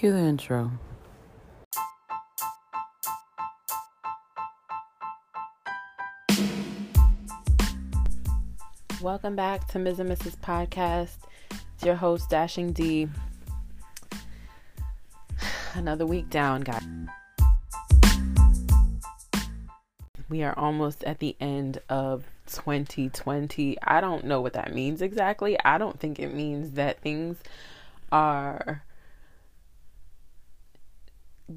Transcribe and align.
Cue 0.00 0.12
the 0.12 0.18
intro. 0.18 0.70
Welcome 9.02 9.36
back 9.36 9.68
to 9.68 9.78
Ms. 9.78 10.00
and 10.00 10.10
Mrs. 10.10 10.38
Podcast. 10.38 11.18
It's 11.74 11.84
your 11.84 11.96
host, 11.96 12.30
Dashing 12.30 12.72
D. 12.72 13.08
Another 15.74 16.06
week 16.06 16.30
down, 16.30 16.62
guys. 16.62 16.82
We 20.30 20.42
are 20.42 20.58
almost 20.58 21.04
at 21.04 21.18
the 21.18 21.36
end 21.42 21.82
of 21.90 22.24
2020. 22.46 23.76
I 23.82 24.00
don't 24.00 24.24
know 24.24 24.40
what 24.40 24.54
that 24.54 24.74
means 24.74 25.02
exactly. 25.02 25.58
I 25.62 25.76
don't 25.76 26.00
think 26.00 26.18
it 26.18 26.32
means 26.32 26.70
that 26.70 27.02
things 27.02 27.36
are 28.10 28.82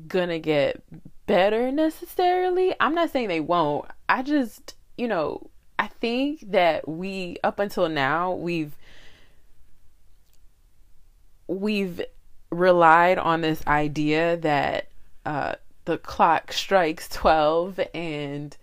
gonna 0.08 0.40
get 0.40 0.84
better 1.26 1.72
necessarily. 1.72 2.76
I'm 2.80 2.96
not 2.96 3.12
saying 3.12 3.28
they 3.28 3.40
won't. 3.40 3.86
I 4.10 4.24
just, 4.24 4.76
you 4.98 5.08
know, 5.08 5.50
I 5.80 5.88
think 5.88 6.52
that 6.52 6.88
we 6.88 7.38
up 7.44 7.60
until 7.60 7.90
now 7.90 8.34
we've 8.34 8.76
we've 11.48 12.02
relied 12.52 13.18
on 13.18 13.42
this 13.42 13.66
idea 13.68 14.38
that 14.38 14.88
uh, 15.26 15.56
the 15.86 15.98
clock 15.98 16.54
strikes 16.54 17.10
12 17.10 17.80
and 17.94 18.56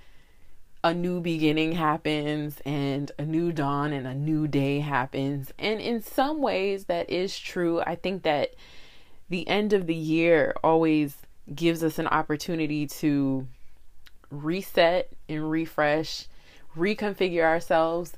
a 0.83 0.95
new 0.95 1.21
beginning 1.21 1.73
happens 1.73 2.61
and 2.65 3.13
a 3.19 3.25
new 3.25 3.53
dawn 3.53 3.93
and 3.93 4.07
a 4.07 4.15
new 4.15 4.49
day 4.49 4.81
happens. 4.81 5.53
And 5.59 5.81
in 5.81 6.01
some 6.01 6.41
ways, 6.41 6.87
that 6.87 7.11
is 7.11 7.39
true. 7.39 7.81
I 7.81 7.97
think 7.97 8.23
that 8.23 8.55
the 9.31 9.49
end 9.49 9.73
of 9.73 9.87
the 9.87 9.95
year 9.95 10.55
always 10.63 11.17
gives 11.55 11.83
us 11.83 11.99
an 11.99 12.09
opportunity 12.09 12.87
to 12.87 13.47
reset 14.31 15.09
and 15.29 15.51
refresh, 15.51 16.27
reconfigure 16.77 17.45
ourselves. 17.45 18.13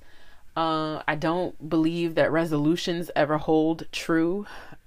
Uh, 0.56 1.02
I 1.06 1.14
don't 1.14 1.68
believe 1.68 2.14
that 2.16 2.32
resolutions 2.32 3.10
ever 3.14 3.38
hold 3.38 3.86
true, 3.92 4.46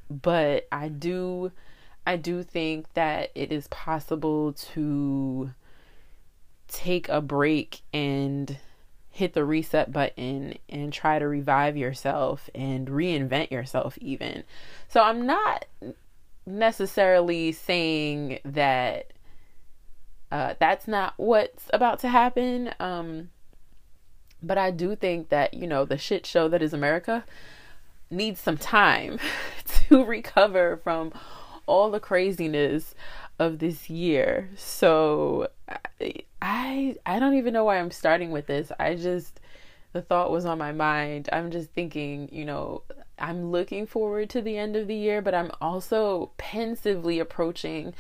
but 0.09 0.67
I 0.71 0.89
do, 0.89 1.51
I 2.05 2.17
do 2.17 2.43
think 2.43 2.91
that 2.93 3.31
it 3.33 3.51
is 3.51 3.67
possible 3.69 4.53
to 4.53 5.51
take 6.67 7.07
a 7.09 7.21
break 7.21 7.81
and 7.93 8.57
hit 9.09 9.33
the 9.33 9.45
reset 9.45 9.91
button 9.91 10.55
and 10.67 10.91
try 10.91 11.17
to 11.19 11.27
revive 11.27 11.77
yourself 11.77 12.49
and 12.53 12.87
reinvent 12.87 13.49
yourself 13.49 13.97
even. 13.99 14.43
So 14.89 15.01
I'm 15.01 15.25
not 15.25 15.65
necessarily 16.45 17.51
saying 17.51 18.39
that 18.45 19.11
uh, 20.31 20.55
that's 20.59 20.87
not 20.87 21.13
what's 21.17 21.65
about 21.73 21.99
to 21.99 22.09
happen. 22.09 22.73
Um, 22.79 23.29
but 24.41 24.57
I 24.57 24.71
do 24.71 24.95
think 24.95 25.29
that, 25.29 25.53
you 25.53 25.67
know, 25.67 25.85
the 25.85 25.97
shit 25.97 26.25
show 26.25 26.47
that 26.49 26.61
is 26.61 26.73
America 26.73 27.25
needs 28.09 28.39
some 28.39 28.57
time 28.57 29.19
to 29.65 30.03
recover 30.03 30.77
from 30.83 31.13
all 31.65 31.89
the 31.89 31.99
craziness 31.99 32.93
of 33.39 33.59
this 33.59 33.89
year. 33.89 34.49
So 34.55 35.49
I 36.41 36.95
I 37.05 37.19
don't 37.19 37.35
even 37.35 37.53
know 37.53 37.65
why 37.65 37.79
I'm 37.79 37.91
starting 37.91 38.31
with 38.31 38.47
this. 38.47 38.71
I 38.79 38.95
just 38.95 39.39
the 39.95 40.01
thought 40.01 40.29
was 40.29 40.45
on 40.45 40.57
my 40.57 40.73
mind. 40.73 41.29
I'm 41.31 41.51
just 41.51 41.71
thinking, 41.71 42.27
you 42.29 42.43
know, 42.43 42.83
I'm 43.17 43.49
looking 43.49 43.87
forward 43.87 44.29
to 44.31 44.41
the 44.41 44.57
end 44.57 44.75
of 44.75 44.87
the 44.87 44.95
year, 44.95 45.21
but 45.21 45.33
I'm 45.33 45.51
also 45.61 46.31
pensively 46.35 47.17
approaching 47.19 47.93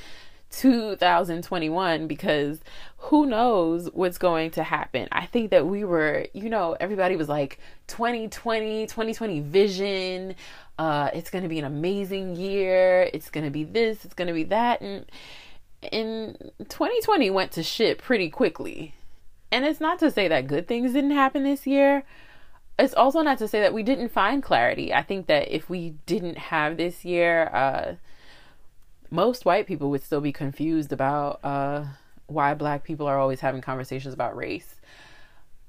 2021 0.49 2.05
because 2.07 2.59
who 2.97 3.25
knows 3.25 3.89
what's 3.93 4.17
going 4.17 4.51
to 4.51 4.63
happen. 4.63 5.07
I 5.13 5.25
think 5.25 5.51
that 5.51 5.67
we 5.67 5.85
were, 5.85 6.27
you 6.33 6.49
know, 6.49 6.75
everybody 6.81 7.15
was 7.15 7.29
like 7.29 7.59
2020, 7.87 8.87
2020 8.87 9.39
vision. 9.39 10.35
Uh 10.77 11.09
it's 11.13 11.29
going 11.29 11.43
to 11.43 11.49
be 11.49 11.59
an 11.59 11.65
amazing 11.65 12.35
year. 12.35 13.09
It's 13.13 13.29
going 13.29 13.45
to 13.45 13.51
be 13.51 13.63
this, 13.63 14.03
it's 14.03 14.13
going 14.13 14.27
to 14.27 14.33
be 14.33 14.43
that 14.43 14.81
and 14.81 15.05
in 15.93 16.35
2020 16.59 17.29
went 17.29 17.53
to 17.53 17.63
shit 17.63 17.99
pretty 17.99 18.29
quickly. 18.29 18.95
And 19.55 19.63
it's 19.63 19.79
not 19.79 19.99
to 19.99 20.11
say 20.11 20.27
that 20.27 20.47
good 20.47 20.67
things 20.67 20.91
didn't 20.91 21.11
happen 21.11 21.43
this 21.43 21.65
year. 21.65 22.03
It's 22.77 22.93
also 22.93 23.21
not 23.21 23.37
to 23.37 23.47
say 23.47 23.61
that 23.61 23.73
we 23.73 23.83
didn't 23.83 24.09
find 24.09 24.43
clarity. 24.43 24.93
I 24.93 25.01
think 25.01 25.27
that 25.27 25.47
if 25.47 25.69
we 25.69 25.91
didn't 26.05 26.37
have 26.37 26.75
this 26.75 27.05
year, 27.05 27.45
uh, 27.53 27.95
most 29.09 29.45
white 29.45 29.65
people 29.65 29.89
would 29.91 30.03
still 30.03 30.19
be 30.19 30.33
confused 30.33 30.91
about 30.91 31.39
uh, 31.41 31.85
why 32.27 32.53
black 32.53 32.83
people 32.83 33.07
are 33.07 33.17
always 33.17 33.39
having 33.39 33.61
conversations 33.61 34.13
about 34.13 34.35
race. 34.35 34.75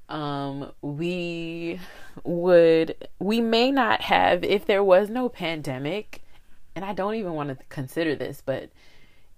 Um, 0.09 0.73
we 0.81 1.79
would, 2.25 3.07
we 3.19 3.39
may 3.39 3.71
not 3.71 4.01
have, 4.01 4.43
if 4.43 4.65
there 4.65 4.83
was 4.83 5.09
no 5.09 5.29
pandemic, 5.29 6.23
and 6.75 6.83
I 6.83 6.91
don't 6.91 7.15
even 7.15 7.35
want 7.35 7.57
to 7.57 7.65
consider 7.69 8.17
this, 8.17 8.43
but 8.45 8.69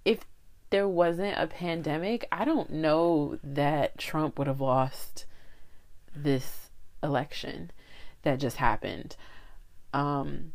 if 0.04 0.24
there 0.70 0.88
wasn't 0.88 1.36
a 1.36 1.46
pandemic, 1.46 2.26
I 2.32 2.44
don't 2.44 2.70
know 2.70 3.38
that 3.42 3.98
Trump 3.98 4.38
would 4.38 4.46
have 4.46 4.60
lost 4.60 5.26
this 6.14 6.70
election 7.02 7.70
that 8.22 8.38
just 8.38 8.56
happened. 8.56 9.16
Um, 9.92 10.52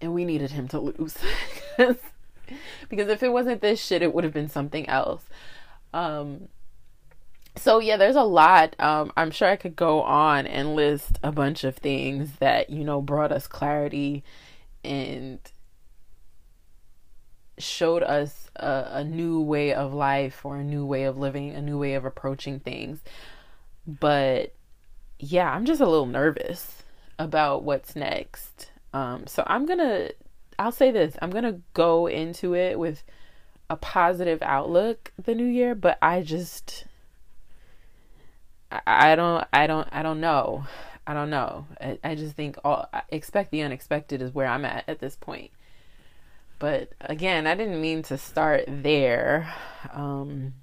and 0.00 0.14
we 0.14 0.24
needed 0.24 0.52
him 0.52 0.68
to 0.68 0.80
lose. 0.80 1.16
because 1.76 3.08
if 3.08 3.22
it 3.22 3.32
wasn't 3.32 3.60
this 3.60 3.84
shit, 3.84 4.02
it 4.02 4.14
would 4.14 4.24
have 4.24 4.32
been 4.32 4.48
something 4.48 4.88
else. 4.88 5.24
Um, 5.92 6.48
so 7.56 7.78
yeah, 7.78 7.96
there's 7.96 8.16
a 8.16 8.22
lot. 8.22 8.74
Um, 8.78 9.12
I'm 9.16 9.30
sure 9.30 9.48
I 9.48 9.56
could 9.56 9.76
go 9.76 10.02
on 10.02 10.46
and 10.46 10.74
list 10.74 11.18
a 11.22 11.30
bunch 11.30 11.64
of 11.64 11.76
things 11.76 12.36
that, 12.40 12.70
you 12.70 12.84
know, 12.84 13.00
brought 13.00 13.32
us 13.32 13.46
clarity 13.46 14.24
and 14.82 15.38
showed 17.58 18.02
us 18.02 18.50
a, 18.56 18.86
a, 18.90 19.04
new 19.04 19.40
way 19.40 19.72
of 19.72 19.94
life 19.94 20.44
or 20.44 20.56
a 20.56 20.64
new 20.64 20.84
way 20.84 21.04
of 21.04 21.16
living, 21.16 21.54
a 21.54 21.62
new 21.62 21.78
way 21.78 21.94
of 21.94 22.04
approaching 22.04 22.60
things. 22.60 23.00
But 23.86 24.54
yeah, 25.18 25.50
I'm 25.50 25.64
just 25.64 25.80
a 25.80 25.86
little 25.86 26.06
nervous 26.06 26.82
about 27.18 27.62
what's 27.62 27.94
next. 27.94 28.70
Um, 28.92 29.26
so 29.26 29.44
I'm 29.46 29.66
gonna, 29.66 30.10
I'll 30.58 30.72
say 30.72 30.90
this, 30.90 31.16
I'm 31.22 31.30
gonna 31.30 31.60
go 31.74 32.06
into 32.06 32.54
it 32.54 32.78
with 32.78 33.02
a 33.70 33.76
positive 33.76 34.40
outlook 34.42 35.12
the 35.22 35.34
new 35.34 35.46
year, 35.46 35.74
but 35.74 35.98
I 36.02 36.22
just, 36.22 36.84
I, 38.70 39.14
don't, 39.14 39.46
I 39.52 39.66
don't, 39.66 39.88
I 39.92 40.02
don't 40.02 40.20
know. 40.20 40.64
I 41.06 41.12
don't 41.12 41.30
know. 41.30 41.66
I, 41.80 41.98
I 42.02 42.14
just 42.14 42.34
think 42.34 42.56
all 42.64 42.88
expect 43.10 43.50
the 43.50 43.62
unexpected 43.62 44.22
is 44.22 44.32
where 44.32 44.46
I'm 44.46 44.64
at 44.64 44.84
at 44.88 45.00
this 45.00 45.16
point. 45.16 45.50
But 46.58 46.92
again, 47.00 47.46
I 47.46 47.54
didn't 47.54 47.80
mean 47.80 48.02
to 48.04 48.16
start 48.16 48.64
there. 48.66 49.52
Um, 49.92 50.54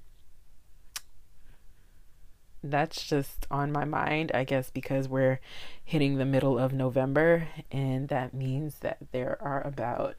that's 2.64 3.04
just 3.04 3.48
on 3.50 3.72
my 3.72 3.86
mind, 3.86 4.32
I 4.34 4.44
guess, 4.44 4.70
because 4.70 5.08
we're 5.08 5.40
hitting 5.84 6.18
the 6.18 6.26
middle 6.26 6.58
of 6.60 6.74
November, 6.74 7.48
and 7.72 8.08
that 8.10 8.34
means 8.34 8.76
that 8.80 8.98
there 9.12 9.38
are 9.42 9.66
about 9.66 10.16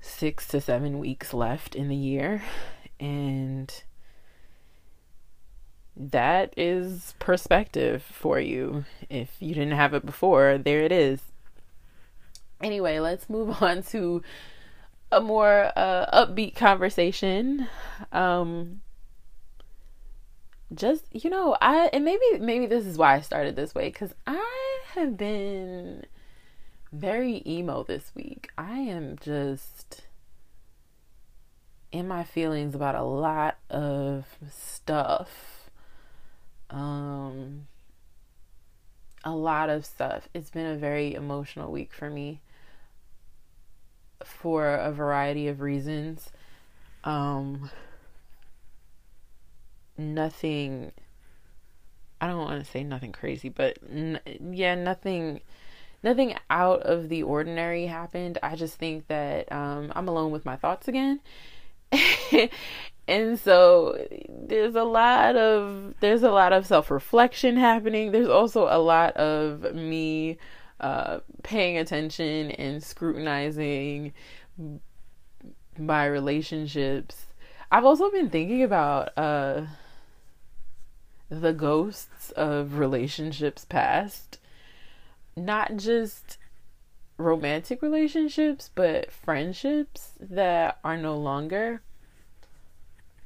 six 0.00 0.46
to 0.48 0.60
seven 0.60 0.98
weeks 0.98 1.32
left 1.32 1.74
in 1.74 1.88
the 1.88 1.96
year. 1.96 2.42
And 2.98 3.72
that 5.96 6.52
is 6.56 7.14
perspective 7.18 8.02
for 8.02 8.40
you. 8.40 8.84
If 9.08 9.36
you 9.40 9.54
didn't 9.54 9.72
have 9.72 9.94
it 9.94 10.04
before, 10.04 10.58
there 10.58 10.80
it 10.80 10.92
is. 10.92 11.20
Anyway, 12.62 12.98
let's 12.98 13.28
move 13.28 13.62
on 13.62 13.82
to 13.84 14.22
a 15.12 15.20
more 15.20 15.72
uh, 15.76 16.26
upbeat 16.26 16.54
conversation. 16.54 17.68
Um, 18.12 18.80
just 20.74 21.04
you 21.12 21.30
know, 21.30 21.56
I 21.60 21.90
and 21.92 22.04
maybe 22.04 22.38
maybe 22.38 22.66
this 22.66 22.86
is 22.86 22.96
why 22.96 23.16
I 23.16 23.20
started 23.20 23.56
this 23.56 23.74
way 23.74 23.88
because 23.88 24.14
I 24.26 24.80
have 24.94 25.16
been 25.16 26.04
very 26.92 27.42
emo 27.46 27.82
this 27.82 28.12
week. 28.14 28.50
I 28.56 28.78
am 28.78 29.16
just 29.20 30.02
in 31.92 32.06
my 32.06 32.22
feelings 32.22 32.74
about 32.74 32.94
a 32.94 33.02
lot 33.02 33.58
of 33.68 34.26
stuff. 34.48 35.70
Um, 36.68 37.66
a 39.24 39.32
lot 39.32 39.70
of 39.70 39.84
stuff. 39.84 40.28
It's 40.32 40.50
been 40.50 40.66
a 40.66 40.76
very 40.76 41.14
emotional 41.14 41.72
week 41.72 41.92
for 41.92 42.08
me 42.08 42.40
for 44.24 44.74
a 44.74 44.92
variety 44.92 45.48
of 45.48 45.60
reasons. 45.60 46.30
Um, 47.04 47.70
nothing, 49.96 50.92
I 52.20 52.26
don't 52.26 52.38
want 52.38 52.64
to 52.64 52.70
say 52.70 52.84
nothing 52.84 53.12
crazy, 53.12 53.48
but 53.48 53.78
n- 53.90 54.20
yeah, 54.52 54.74
nothing, 54.74 55.40
nothing 56.02 56.34
out 56.50 56.82
of 56.82 57.08
the 57.08 57.22
ordinary 57.22 57.86
happened. 57.86 58.38
I 58.42 58.56
just 58.56 58.76
think 58.76 59.06
that 59.08 59.50
um, 59.52 59.92
I'm 59.94 60.08
alone 60.08 60.30
with 60.30 60.44
my 60.44 60.56
thoughts 60.56 60.88
again. 60.88 61.20
and 63.08 63.38
so 63.38 64.06
there's 64.28 64.76
a 64.76 64.84
lot 64.84 65.34
of 65.34 65.94
there's 66.00 66.22
a 66.22 66.30
lot 66.30 66.52
of 66.52 66.66
self-reflection 66.66 67.56
happening. 67.56 68.12
There's 68.12 68.28
also 68.28 68.68
a 68.70 68.78
lot 68.78 69.16
of 69.16 69.74
me 69.74 70.38
uh, 70.80 71.20
paying 71.42 71.78
attention 71.78 72.50
and 72.52 72.82
scrutinizing 72.82 74.12
my 75.78 76.06
relationships. 76.06 77.26
I've 77.70 77.84
also 77.84 78.10
been 78.10 78.30
thinking 78.30 78.62
about 78.62 79.16
uh, 79.16 79.62
the 81.28 81.52
ghosts 81.52 82.30
of 82.32 82.78
relationships 82.78 83.64
past 83.64 84.38
not 85.36 85.76
just 85.76 86.38
romantic 87.16 87.82
relationships, 87.82 88.70
but 88.74 89.12
friendships 89.12 90.12
that 90.18 90.78
are 90.82 90.96
no 90.96 91.16
longer. 91.16 91.82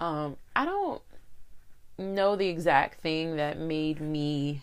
Um, 0.00 0.36
I 0.54 0.64
don't 0.64 1.02
know 1.98 2.36
the 2.36 2.48
exact 2.48 3.00
thing 3.00 3.36
that 3.36 3.58
made 3.58 4.00
me 4.00 4.62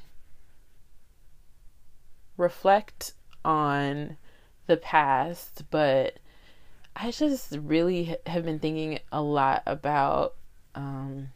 reflect 2.41 3.13
on 3.45 4.17
the 4.67 4.77
past, 4.77 5.63
but 5.69 6.17
I 6.95 7.11
just 7.11 7.57
really 7.61 8.17
have 8.25 8.45
been 8.45 8.59
thinking 8.59 8.99
a 9.11 9.21
lot 9.21 9.63
about 9.65 10.35
um, 10.75 11.29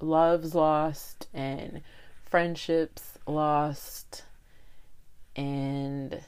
loves 0.00 0.54
lost 0.54 1.28
and 1.32 1.82
friendships 2.24 3.18
lost 3.26 4.24
and 5.36 6.20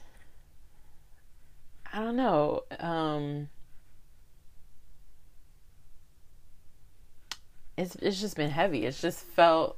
I 1.91 1.99
don't 1.99 2.15
know. 2.15 2.63
Um, 2.79 3.49
it's 7.77 7.95
it's 7.95 8.19
just 8.19 8.35
been 8.35 8.49
heavy. 8.49 8.85
It's 8.85 9.01
just 9.01 9.19
felt. 9.19 9.77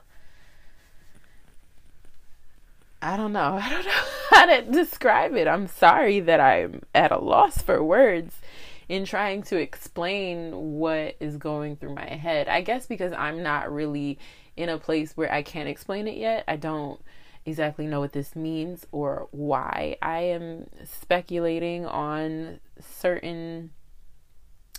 I 3.06 3.18
don't 3.18 3.34
know. 3.34 3.60
I 3.62 3.70
don't 3.70 3.86
know 3.86 4.04
how 4.32 4.46
to 4.48 4.62
describe 4.64 5.36
it. 5.36 5.48
I'm 5.48 5.68
sorry 5.68 6.20
that 6.22 6.40
I'm 6.40 6.82
at 6.96 7.12
a 7.12 7.20
loss 7.20 7.62
for 7.62 7.84
words 7.84 8.42
in 8.90 9.06
trying 9.06 9.44
to 9.44 9.58
explain 9.58 10.52
what 10.80 11.16
is 11.20 11.38
going 11.38 11.76
through 11.76 11.94
my 11.94 12.10
head. 12.10 12.48
I 12.48 12.62
guess 12.62 12.88
because 12.88 13.14
I'm 13.14 13.44
not 13.44 13.72
really 13.72 14.18
in 14.58 14.70
a 14.70 14.80
place 14.80 15.16
where 15.16 15.32
I 15.32 15.44
can't 15.44 15.70
explain 15.70 16.08
it 16.08 16.18
yet. 16.18 16.46
I 16.48 16.56
don't 16.56 17.00
exactly 17.46 17.86
know 17.86 18.00
what 18.00 18.14
this 18.14 18.36
means 18.36 18.88
or 18.92 19.28
why. 19.32 19.98
I 20.02 20.22
am 20.22 20.68
speculating 20.84 21.86
on 21.86 22.60
certain 22.80 23.70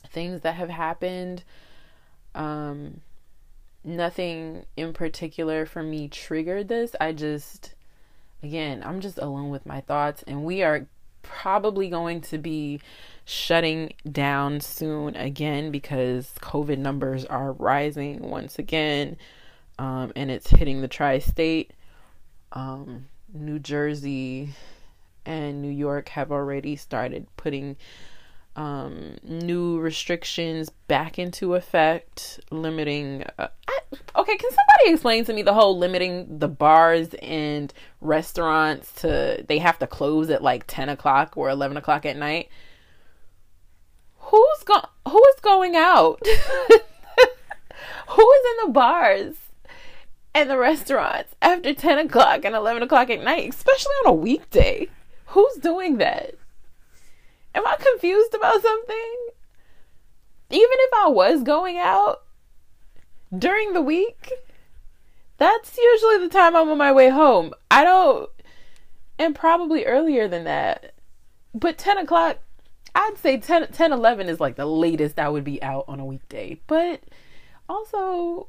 things 0.08 0.40
that 0.40 0.56
have 0.56 0.70
happened. 0.70 1.44
Um, 2.34 3.02
nothing 3.84 4.66
in 4.76 4.92
particular 4.92 5.64
for 5.64 5.84
me 5.84 6.08
triggered 6.08 6.66
this. 6.66 6.96
I 7.00 7.12
just, 7.12 7.75
again, 8.46 8.82
I'm 8.84 9.00
just 9.00 9.18
alone 9.18 9.50
with 9.50 9.66
my 9.66 9.80
thoughts, 9.80 10.22
and 10.26 10.44
we 10.44 10.62
are 10.62 10.86
probably 11.22 11.88
going 11.90 12.20
to 12.20 12.38
be 12.38 12.80
shutting 13.24 13.92
down 14.10 14.60
soon 14.60 15.16
again 15.16 15.72
because 15.72 16.32
COVID 16.40 16.78
numbers 16.78 17.24
are 17.24 17.52
rising 17.52 18.20
once 18.20 18.58
again, 18.58 19.16
um, 19.78 20.12
and 20.14 20.30
it's 20.30 20.48
hitting 20.48 20.80
the 20.80 20.88
tri 20.88 21.18
state 21.18 21.72
um, 22.52 23.06
New 23.32 23.58
Jersey 23.58 24.50
and 25.24 25.60
New 25.60 25.70
York 25.70 26.08
have 26.10 26.30
already 26.30 26.76
started 26.76 27.26
putting 27.36 27.76
um, 28.54 29.16
new 29.22 29.78
restrictions 29.78 30.70
back 30.70 31.18
into 31.18 31.54
effect, 31.54 32.40
limiting. 32.50 33.24
Uh, 33.38 33.48
okay, 34.16 34.36
can 34.36 34.50
somebody 34.50 34.92
explain 34.92 35.24
to 35.24 35.32
me 35.32 35.42
the 35.42 35.54
whole 35.54 35.76
limiting 35.78 36.38
the 36.38 36.48
bars 36.48 37.14
and 37.22 37.72
restaurants 38.00 38.92
to 39.00 39.44
they 39.48 39.58
have 39.58 39.78
to 39.78 39.86
close 39.86 40.30
at 40.30 40.42
like 40.42 40.64
ten 40.66 40.88
o'clock 40.88 41.36
or 41.36 41.48
eleven 41.50 41.76
o'clock 41.76 42.06
at 42.06 42.16
night? 42.16 42.48
Who's 44.18 44.62
go 44.64 44.80
Who 45.08 45.22
is 45.34 45.40
going 45.40 45.76
out? 45.76 46.20
who 48.08 48.30
is 48.30 48.44
in 48.50 48.66
the 48.66 48.72
bars? 48.72 49.34
and 50.36 50.50
the 50.50 50.58
restaurants 50.58 51.34
after 51.40 51.72
10 51.72 51.98
o'clock 51.98 52.44
and 52.44 52.54
11 52.54 52.82
o'clock 52.82 53.08
at 53.08 53.24
night, 53.24 53.48
especially 53.48 53.94
on 54.04 54.10
a 54.10 54.12
weekday. 54.12 54.86
Who's 55.28 55.56
doing 55.56 55.96
that? 55.96 56.34
Am 57.54 57.66
I 57.66 57.76
confused 57.76 58.34
about 58.34 58.60
something? 58.60 59.16
Even 60.50 60.68
if 60.70 60.90
I 60.92 61.08
was 61.08 61.42
going 61.42 61.78
out 61.78 62.25
during 63.36 63.72
the 63.72 63.82
week, 63.82 64.32
that's 65.38 65.76
usually 65.76 66.18
the 66.18 66.28
time 66.28 66.56
I'm 66.56 66.68
on 66.68 66.78
my 66.78 66.92
way 66.92 67.08
home. 67.10 67.52
I 67.70 67.84
don't, 67.84 68.30
and 69.18 69.34
probably 69.34 69.84
earlier 69.84 70.28
than 70.28 70.44
that. 70.44 70.94
But 71.54 71.78
10 71.78 71.98
o'clock, 71.98 72.38
I'd 72.94 73.18
say 73.18 73.38
10, 73.38 73.68
10 73.72 73.92
11 73.92 74.28
is 74.28 74.40
like 74.40 74.56
the 74.56 74.66
latest 74.66 75.18
I 75.18 75.28
would 75.28 75.44
be 75.44 75.62
out 75.62 75.84
on 75.88 76.00
a 76.00 76.04
weekday. 76.04 76.60
But 76.66 77.02
also, 77.68 78.48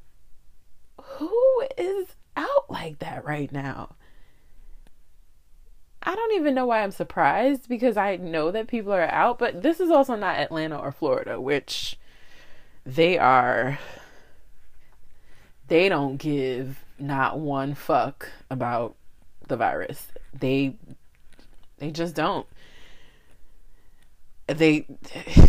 who 1.02 1.64
is 1.78 2.08
out 2.36 2.70
like 2.70 3.00
that 3.00 3.26
right 3.26 3.52
now? 3.52 3.96
I 6.04 6.16
don't 6.16 6.36
even 6.36 6.54
know 6.54 6.68
why 6.68 6.84
I'm 6.84 6.92
surprised 6.92 7.68
because 7.68 7.98
I 7.98 8.16
know 8.16 8.52
that 8.52 8.68
people 8.68 8.94
are 8.94 9.10
out, 9.10 9.40
but 9.40 9.62
this 9.62 9.82
is 9.82 9.90
also 9.90 10.16
not 10.16 10.38
Atlanta 10.38 10.78
or 10.78 10.92
Florida, 10.92 11.42
which 11.42 12.00
they 12.86 13.18
are 13.18 13.78
they 15.68 15.90
don't 15.90 16.18
give 16.18 16.84
not 17.00 17.40
one 17.40 17.74
fuck 17.74 18.30
about 18.50 18.96
the 19.48 19.58
virus. 19.58 20.08
They 20.34 20.76
they 21.78 21.92
just 21.92 22.16
don't. 22.16 22.48
They 24.48 24.86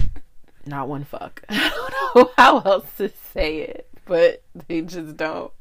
not 0.66 0.88
one 0.88 1.04
fuck. 1.04 1.42
I 1.48 1.70
don't 1.70 2.16
know 2.16 2.32
how 2.36 2.60
else 2.60 2.86
to 2.98 3.10
say 3.32 3.58
it 3.60 3.88
but 4.08 4.42
they 4.66 4.80
just 4.80 5.16
don't. 5.16 5.52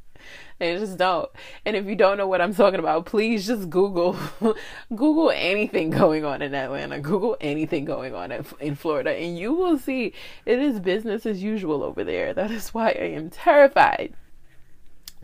They 0.57 0.75
just 0.75 0.97
don't. 0.97 1.29
And 1.65 1.75
if 1.75 1.85
you 1.85 1.95
don't 1.95 2.17
know 2.17 2.27
what 2.27 2.41
I'm 2.41 2.55
talking 2.55 2.79
about, 2.79 3.05
please 3.05 3.45
just 3.45 3.69
Google 3.69 4.17
Google 4.89 5.29
anything 5.29 5.91
going 5.91 6.25
on 6.25 6.41
in 6.41 6.55
Atlanta. 6.55 6.99
Google 6.99 7.37
anything 7.39 7.85
going 7.85 8.15
on 8.15 8.31
in 8.59 8.75
Florida 8.75 9.11
and 9.11 9.37
you 9.37 9.53
will 9.53 9.77
see 9.77 10.13
it 10.45 10.59
is 10.59 10.79
business 10.79 11.27
as 11.27 11.43
usual 11.43 11.83
over 11.83 12.03
there. 12.03 12.33
That 12.33 12.49
is 12.49 12.73
why 12.73 12.87
I 12.89 13.09
am 13.09 13.29
terrified 13.29 14.15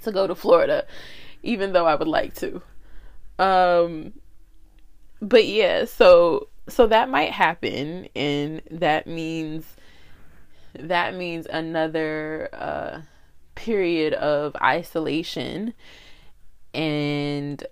to 0.03 0.11
go 0.11 0.27
to 0.27 0.35
Florida 0.35 0.85
even 1.41 1.73
though 1.73 1.85
I 1.85 1.95
would 1.95 2.07
like 2.07 2.35
to. 2.35 2.61
Um 3.39 4.13
but 5.21 5.45
yeah, 5.45 5.85
so 5.85 6.47
so 6.69 6.87
that 6.87 7.09
might 7.09 7.31
happen 7.31 8.07
and 8.15 8.61
that 8.71 9.07
means 9.07 9.65
that 10.79 11.15
means 11.15 11.45
another 11.47 12.49
uh 12.53 13.01
period 13.55 14.13
of 14.13 14.55
isolation. 14.61 15.73
And 16.73 17.65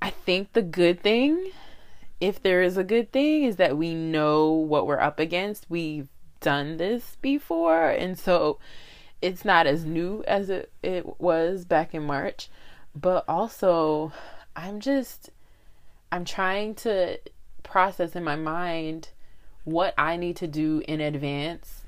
I 0.00 0.10
think 0.10 0.52
the 0.52 0.62
good 0.62 1.00
thing, 1.00 1.50
if 2.20 2.42
there 2.42 2.62
is 2.62 2.76
a 2.76 2.84
good 2.84 3.12
thing, 3.12 3.44
is 3.44 3.56
that 3.56 3.76
we 3.76 3.94
know 3.94 4.50
what 4.50 4.86
we're 4.86 5.00
up 5.00 5.18
against. 5.18 5.66
We've 5.68 6.08
done 6.40 6.76
this 6.76 7.16
before. 7.22 7.88
And 7.88 8.18
so 8.18 8.58
it's 9.22 9.44
not 9.44 9.66
as 9.66 9.84
new 9.84 10.24
as 10.26 10.50
it, 10.50 10.70
it 10.82 11.20
was 11.20 11.64
back 11.64 11.94
in 11.94 12.02
March. 12.02 12.50
But 12.94 13.24
also, 13.28 14.12
I'm 14.54 14.80
just, 14.80 15.30
I'm 16.10 16.24
trying 16.24 16.74
to 16.76 17.18
process 17.62 18.14
in 18.14 18.24
my 18.24 18.36
mind 18.36 19.08
what 19.64 19.94
I 19.96 20.16
need 20.16 20.36
to 20.36 20.46
do 20.46 20.82
in 20.86 21.00
advance 21.00 21.82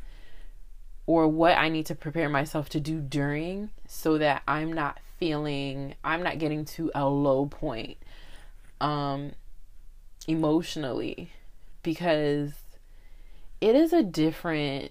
or 1.07 1.29
what 1.29 1.59
I 1.59 1.69
need 1.69 1.87
to 1.87 1.95
prepare 1.95 2.29
myself 2.29 2.69
to 2.71 2.81
do 2.81 3.01
during 3.01 3.71
so 3.87 4.17
that 4.19 4.43
I'm 4.49 4.73
not 4.73 4.99
feeling 5.19 5.95
I'm 6.03 6.23
not 6.23 6.39
getting 6.39 6.65
to 6.65 6.91
a 6.95 7.09
low 7.09 7.47
point 7.47 7.99
um 8.81 9.33
emotionally 10.27 11.31
because 11.83 12.53
it 13.61 13.75
is 13.77 13.93
a 13.93 14.03
different 14.03 14.91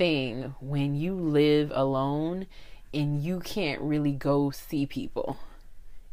thing 0.00 0.54
when 0.60 0.94
you 0.94 1.14
live 1.14 1.70
alone 1.74 2.46
and 2.94 3.22
you 3.22 3.38
can't 3.40 3.80
really 3.82 4.12
go 4.12 4.50
see 4.50 4.86
people. 4.86 5.36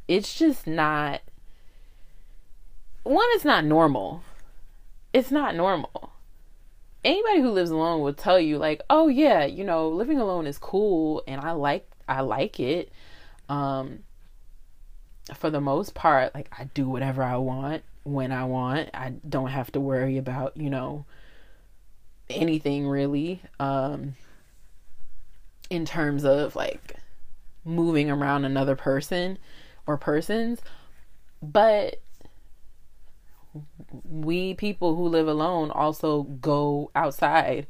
It's 0.08 0.38
just 0.38 0.67
not 0.67 1.22
one 3.03 3.27
it's 3.32 3.46
not 3.46 3.63
normal. 3.63 4.24
It's 5.13 5.32
not 5.32 5.56
normal 5.56 6.12
anybody 7.06 7.39
who 7.39 7.51
lives 7.51 7.70
alone 7.70 8.01
will 8.01 8.13
tell 8.13 8.39
you 8.39 8.58
like 8.58 8.82
oh 8.89 9.08
yeah 9.08 9.46
you 9.46 9.63
know 9.63 9.88
living 9.88 10.20
alone 10.20 10.48
is 10.48 10.58
cool 10.58 11.24
and 11.27 11.39
i 11.39 11.51
like 11.51 11.88
i 12.10 12.20
like 12.20 12.60
it 12.60 12.91
um 13.48 14.00
for 15.36 15.50
the 15.50 15.62
most 15.62 15.94
part, 15.94 16.34
like 16.34 16.50
I 16.58 16.65
do 16.65 16.88
whatever 16.88 17.24
I 17.24 17.38
want 17.38 17.84
when 18.03 18.32
I 18.32 18.46
want. 18.46 18.89
I 18.94 19.13
don't 19.27 19.50
have 19.50 19.72
to 19.74 19.79
worry 19.79 20.17
about, 20.17 20.56
you 20.58 20.70
know, 20.70 21.06
anything 22.29 22.88
really 22.88 23.41
um 23.60 24.15
in 25.69 25.86
terms 25.86 26.24
of 26.24 26.55
like 26.55 26.96
moving 27.63 28.10
around 28.10 28.46
another 28.46 28.75
person 28.75 29.38
or 29.86 29.98
persons. 29.98 30.62
But 31.41 32.01
we 34.03 34.53
people 34.53 34.96
who 34.96 35.07
live 35.07 35.27
alone 35.27 35.72
also 35.72 36.24
go 36.24 36.91
outside. 36.96 37.67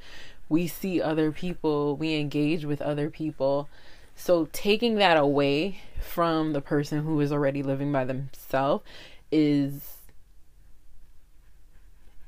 We 0.49 0.67
see 0.67 1.01
other 1.01 1.31
people, 1.31 1.97
we 1.97 2.15
engage 2.15 2.65
with 2.65 2.81
other 2.81 3.09
people. 3.09 3.69
So 4.15 4.47
taking 4.51 4.95
that 4.95 5.17
away 5.17 5.79
from 5.99 6.53
the 6.53 6.61
person 6.61 7.03
who 7.03 7.19
is 7.19 7.31
already 7.31 7.61
living 7.61 7.91
by 7.91 8.05
themselves 8.05 8.83
is 9.31 9.96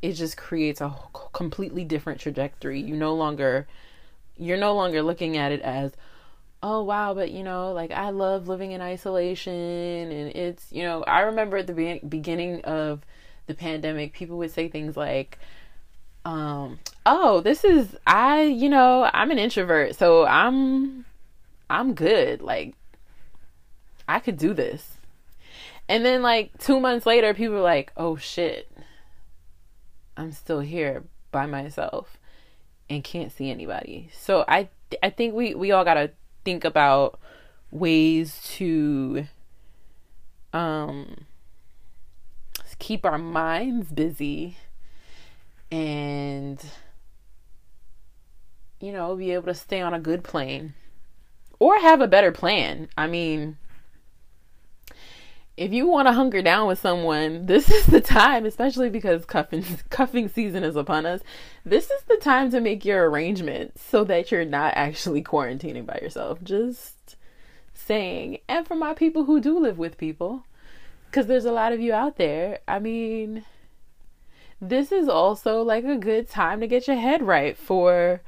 it 0.02 0.14
just 0.14 0.38
creates 0.38 0.82
a 0.82 0.94
completely 1.34 1.84
different 1.84 2.20
trajectory. 2.20 2.80
You 2.82 2.96
no 2.96 3.14
longer 3.14 3.68
you're 4.40 4.58
no 4.58 4.74
longer 4.74 5.04
looking 5.04 5.38
at 5.38 5.52
it 5.52 5.62
as 5.62 5.92
oh 6.64 6.84
wow 6.84 7.14
but 7.14 7.32
you 7.32 7.44
know 7.44 7.72
like 7.72 7.92
i 7.92 8.10
love 8.10 8.48
living 8.48 8.72
in 8.72 8.82
isolation 8.82 9.54
and 9.54 10.36
it's 10.36 10.72
you 10.72 10.84
know 10.84 11.04
i 11.04 11.22
remember 11.22 11.58
at 11.58 11.68
the 11.68 11.74
be- 11.74 12.02
beginning 12.08 12.62
of 12.62 13.02
the 13.48 13.54
pandemic 13.54 14.14
people 14.14 14.38
would 14.38 14.52
say 14.52 14.68
things 14.68 14.98
like 14.98 15.38
um 16.26 16.80
oh 17.06 17.40
this 17.42 17.64
is 17.64 17.96
i 18.08 18.42
you 18.42 18.70
know 18.70 19.10
i'm 19.14 19.32
an 19.32 19.40
introvert 19.40 19.96
so 19.96 20.26
i'm 20.26 21.06
i'm 21.70 21.94
good 21.94 22.42
like 22.42 22.76
i 24.08 24.20
could 24.20 24.38
do 24.38 24.54
this 24.54 24.98
and 25.88 26.06
then 26.06 26.22
like 26.22 26.58
2 26.60 26.80
months 26.80 27.06
later 27.06 27.34
people 27.34 27.56
were 27.56 27.62
like 27.62 27.92
oh 27.96 28.18
shit 28.18 28.69
i'm 30.20 30.32
still 30.34 30.60
here 30.60 31.04
by 31.32 31.46
myself 31.46 32.18
and 32.90 33.04
can't 33.04 33.32
see 33.32 33.50
anybody. 33.50 34.10
So 34.14 34.44
i 34.48 34.70
i 35.02 35.10
think 35.10 35.34
we 35.34 35.56
we 35.56 35.72
all 35.72 35.86
got 35.86 35.94
to 35.96 36.12
think 36.44 36.66
about 36.66 37.20
ways 37.72 38.42
to 38.44 39.28
um 40.54 41.26
keep 42.80 43.06
our 43.06 43.18
minds 43.18 43.92
busy 43.92 44.56
and 45.70 46.64
you 48.80 48.92
know 48.92 49.16
be 49.16 49.32
able 49.32 49.46
to 49.46 49.54
stay 49.54 49.82
on 49.82 49.94
a 49.94 50.00
good 50.00 50.24
plane 50.24 50.74
or 51.60 51.78
have 51.80 52.02
a 52.02 52.08
better 52.08 52.32
plan. 52.32 52.90
I 52.98 53.08
mean 53.08 53.58
if 55.60 55.74
you 55.74 55.88
want 55.88 56.08
to 56.08 56.14
hunker 56.14 56.42
down 56.42 56.68
with 56.68 56.80
someone, 56.80 57.46
this 57.46 57.70
is 57.70 57.86
the 57.86 58.00
time, 58.00 58.46
especially 58.46 58.90
because 58.90 59.26
cuffing 59.26 59.64
cuffing 59.90 60.30
season 60.30 60.64
is 60.64 60.76
upon 60.76 61.06
us. 61.06 61.22
This 61.66 61.92
is 61.92 62.02
the 62.04 62.18
time 62.18 62.50
to 62.52 62.62
make 62.62 62.86
your 62.86 63.10
arrangements 63.10 63.84
so 63.84 64.04
that 64.06 64.32
you're 64.32 64.46
not 64.46 64.74
actually 64.76 65.22
quarantining 65.22 65.86
by 65.86 66.00
yourself. 66.02 66.42
Just 66.42 67.18
saying. 67.74 68.40
And 68.48 68.66
for 68.66 68.76
my 68.76 68.94
people 68.94 69.26
who 69.26 69.42
do 69.42 69.60
live 69.60 69.78
with 69.78 69.98
people, 69.98 70.46
cuz 71.12 71.28
there's 71.28 71.46
a 71.46 71.52
lot 71.52 71.74
of 71.74 71.82
you 71.82 71.94
out 71.94 72.16
there. 72.16 72.60
I 72.68 72.80
mean, 72.80 73.44
this 74.62 74.92
is 74.94 75.10
also 75.10 75.62
like 75.62 75.84
a 75.84 75.98
good 75.98 76.30
time 76.30 76.62
to 76.62 76.68
get 76.68 76.88
your 76.88 76.98
head 76.98 77.22
right 77.22 77.58
for 77.58 78.22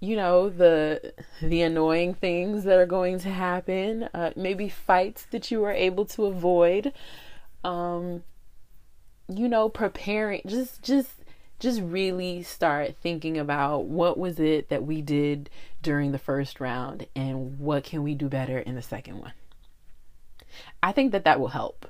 you 0.00 0.16
know 0.16 0.48
the 0.48 1.12
the 1.42 1.62
annoying 1.62 2.14
things 2.14 2.64
that 2.64 2.78
are 2.78 2.86
going 2.86 3.18
to 3.18 3.30
happen 3.30 4.04
uh, 4.14 4.30
maybe 4.36 4.68
fights 4.68 5.26
that 5.30 5.50
you 5.50 5.60
were 5.60 5.72
able 5.72 6.04
to 6.04 6.26
avoid 6.26 6.92
um 7.64 8.22
you 9.28 9.48
know 9.48 9.68
preparing 9.68 10.40
just 10.46 10.82
just 10.82 11.10
just 11.58 11.80
really 11.80 12.42
start 12.42 12.94
thinking 13.02 13.36
about 13.36 13.84
what 13.84 14.16
was 14.16 14.38
it 14.38 14.68
that 14.68 14.84
we 14.84 15.02
did 15.02 15.50
during 15.82 16.12
the 16.12 16.18
first 16.18 16.60
round 16.60 17.06
and 17.16 17.58
what 17.58 17.84
can 17.84 18.02
we 18.02 18.14
do 18.14 18.28
better 18.28 18.58
in 18.58 18.74
the 18.76 18.82
second 18.82 19.18
one. 19.18 19.32
I 20.82 20.92
think 20.92 21.12
that 21.12 21.24
that 21.24 21.40
will 21.40 21.48
help. 21.48 21.86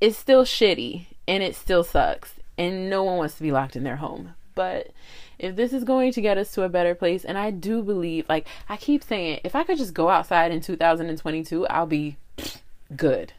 It's 0.00 0.18
still 0.18 0.44
shitty 0.44 1.06
and 1.26 1.42
it 1.42 1.56
still 1.56 1.82
sucks 1.82 2.34
and 2.58 2.90
no 2.90 3.02
one 3.02 3.16
wants 3.16 3.36
to 3.36 3.42
be 3.42 3.52
locked 3.52 3.74
in 3.74 3.84
their 3.84 3.96
home 3.96 4.34
but 4.54 4.88
if 5.38 5.56
this 5.56 5.72
is 5.72 5.84
going 5.84 6.12
to 6.12 6.20
get 6.20 6.38
us 6.38 6.52
to 6.52 6.62
a 6.62 6.68
better 6.68 6.94
place, 6.94 7.24
and 7.24 7.36
I 7.36 7.50
do 7.50 7.82
believe, 7.82 8.28
like 8.28 8.46
I 8.68 8.76
keep 8.76 9.02
saying, 9.02 9.40
if 9.44 9.54
I 9.54 9.64
could 9.64 9.78
just 9.78 9.94
go 9.94 10.08
outside 10.08 10.52
in 10.52 10.60
2022, 10.60 11.66
I'll 11.68 11.86
be 11.86 12.16
good. 12.96 13.32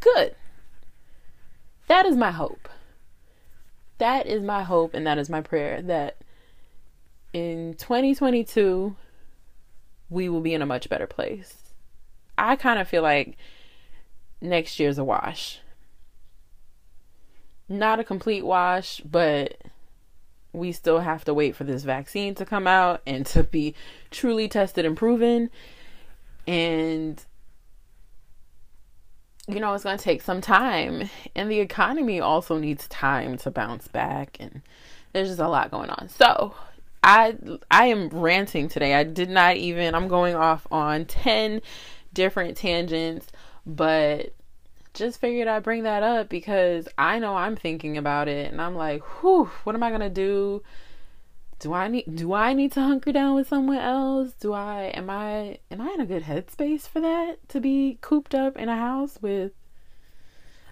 Good. 0.00 0.34
That 1.88 2.06
is 2.06 2.16
my 2.16 2.30
hope. 2.30 2.68
That 3.98 4.26
is 4.26 4.42
my 4.42 4.62
hope, 4.62 4.94
and 4.94 5.06
that 5.06 5.18
is 5.18 5.28
my 5.28 5.40
prayer 5.40 5.82
that 5.82 6.16
in 7.32 7.74
2022, 7.74 8.96
we 10.08 10.28
will 10.28 10.40
be 10.40 10.54
in 10.54 10.62
a 10.62 10.66
much 10.66 10.88
better 10.88 11.06
place. 11.06 11.56
I 12.36 12.56
kind 12.56 12.80
of 12.80 12.88
feel 12.88 13.02
like 13.02 13.36
next 14.40 14.80
year's 14.80 14.98
a 14.98 15.04
wash. 15.04 15.60
Not 17.68 18.00
a 18.00 18.04
complete 18.04 18.44
wash, 18.44 19.00
but 19.02 19.56
we 20.52 20.72
still 20.72 21.00
have 21.00 21.24
to 21.24 21.34
wait 21.34 21.54
for 21.54 21.64
this 21.64 21.82
vaccine 21.82 22.34
to 22.36 22.44
come 22.44 22.66
out 22.66 23.02
and 23.06 23.24
to 23.26 23.44
be 23.44 23.74
truly 24.10 24.48
tested 24.48 24.84
and 24.84 24.96
proven. 24.96 25.50
And, 26.46 27.24
you 29.46 29.60
know, 29.60 29.72
it's 29.74 29.84
going 29.84 29.98
to 29.98 30.02
take 30.02 30.22
some 30.22 30.40
time. 30.40 31.08
And 31.36 31.50
the 31.50 31.60
economy 31.60 32.20
also 32.20 32.58
needs 32.58 32.88
time 32.88 33.36
to 33.38 33.50
bounce 33.50 33.88
back. 33.88 34.36
And 34.40 34.62
there's 35.12 35.28
just 35.28 35.40
a 35.40 35.48
lot 35.48 35.70
going 35.70 35.90
on. 35.90 36.08
So, 36.08 36.54
I 37.02 37.36
I 37.70 37.86
am 37.86 38.08
ranting 38.08 38.68
today. 38.68 38.94
I 38.94 39.04
did 39.04 39.30
not 39.30 39.56
even 39.56 39.94
I'm 39.94 40.08
going 40.08 40.34
off 40.34 40.66
on 40.70 41.06
10 41.06 41.62
different 42.12 42.56
tangents, 42.56 43.28
but 43.64 44.34
just 45.00 45.20
figured 45.20 45.48
I'd 45.48 45.64
bring 45.64 45.82
that 45.84 46.02
up 46.02 46.28
because 46.28 46.86
I 46.96 47.18
know 47.18 47.34
I'm 47.34 47.56
thinking 47.56 47.96
about 47.96 48.28
it 48.28 48.52
and 48.52 48.60
I'm 48.60 48.76
like, 48.76 49.02
whew, 49.20 49.46
what 49.64 49.74
am 49.74 49.82
I 49.82 49.90
gonna 49.90 50.10
do? 50.10 50.62
Do 51.58 51.72
I 51.72 51.88
need 51.88 52.04
do 52.14 52.32
I 52.32 52.52
need 52.52 52.72
to 52.72 52.82
hunker 52.82 53.12
down 53.12 53.34
with 53.34 53.48
someone 53.48 53.78
else? 53.78 54.32
Do 54.34 54.52
I 54.52 54.92
am 54.94 55.10
I 55.10 55.58
am 55.70 55.80
I 55.80 55.92
in 55.94 56.00
a 56.00 56.06
good 56.06 56.24
headspace 56.24 56.82
for 56.88 57.00
that? 57.00 57.36
To 57.48 57.60
be 57.60 57.98
cooped 58.00 58.34
up 58.34 58.56
in 58.56 58.68
a 58.68 58.76
house 58.76 59.18
with 59.20 59.52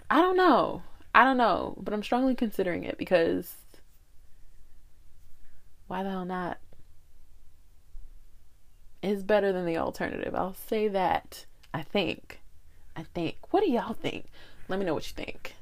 I 0.09 0.21
don't 0.21 0.37
know. 0.37 0.83
I 1.13 1.23
don't 1.23 1.37
know, 1.37 1.75
but 1.81 1.93
I'm 1.93 2.03
strongly 2.03 2.35
considering 2.35 2.83
it 2.83 2.97
because 2.97 3.55
why 5.87 6.03
the 6.03 6.11
hell 6.11 6.25
not? 6.25 6.59
It's 9.01 9.23
better 9.23 9.51
than 9.51 9.65
the 9.65 9.77
alternative. 9.77 10.35
I'll 10.35 10.53
say 10.53 10.87
that. 10.87 11.45
I 11.73 11.81
think. 11.81 12.38
I 12.99 13.05
think. 13.13 13.37
What 13.51 13.63
do 13.63 13.71
y'all 13.71 13.93
think? 13.93 14.25
Let 14.67 14.77
me 14.77 14.85
know 14.85 14.93
what 14.93 15.07
you 15.07 15.13
think. 15.13 15.55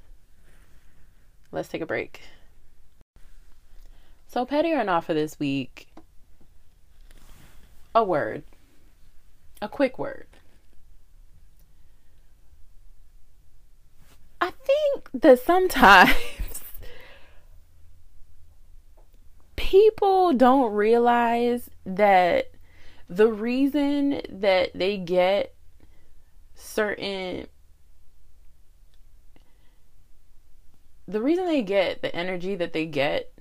Let's 1.52 1.70
take 1.70 1.84
a 1.84 1.86
break. 1.86 2.22
So, 4.28 4.44
petty 4.44 4.72
or 4.72 4.84
not 4.84 5.04
for 5.04 5.14
this 5.14 5.40
week, 5.40 5.88
a 7.94 8.04
word, 8.04 8.42
a 9.62 9.70
quick 9.70 10.00
word. 10.00 10.26
I 14.42 14.50
think 14.50 15.22
that 15.22 15.40
sometimes 15.40 16.16
people 19.56 20.34
don't 20.34 20.74
realize 20.74 21.70
that 21.86 22.50
the 23.08 23.32
reason 23.32 24.22
that 24.28 24.72
they 24.74 24.98
get 24.98 25.54
certain 26.58 27.48
the 31.08 31.22
reason 31.22 31.46
they 31.46 31.62
get 31.62 32.02
the 32.02 32.14
energy 32.14 32.56
that 32.56 32.74
they 32.74 32.86
get 32.86 33.32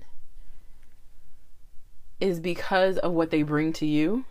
is 2.19 2.39
because 2.39 2.97
of 2.97 3.11
what 3.11 3.29
they 3.29 3.43
bring 3.43 3.73
to 3.73 3.85
you. 3.85 4.25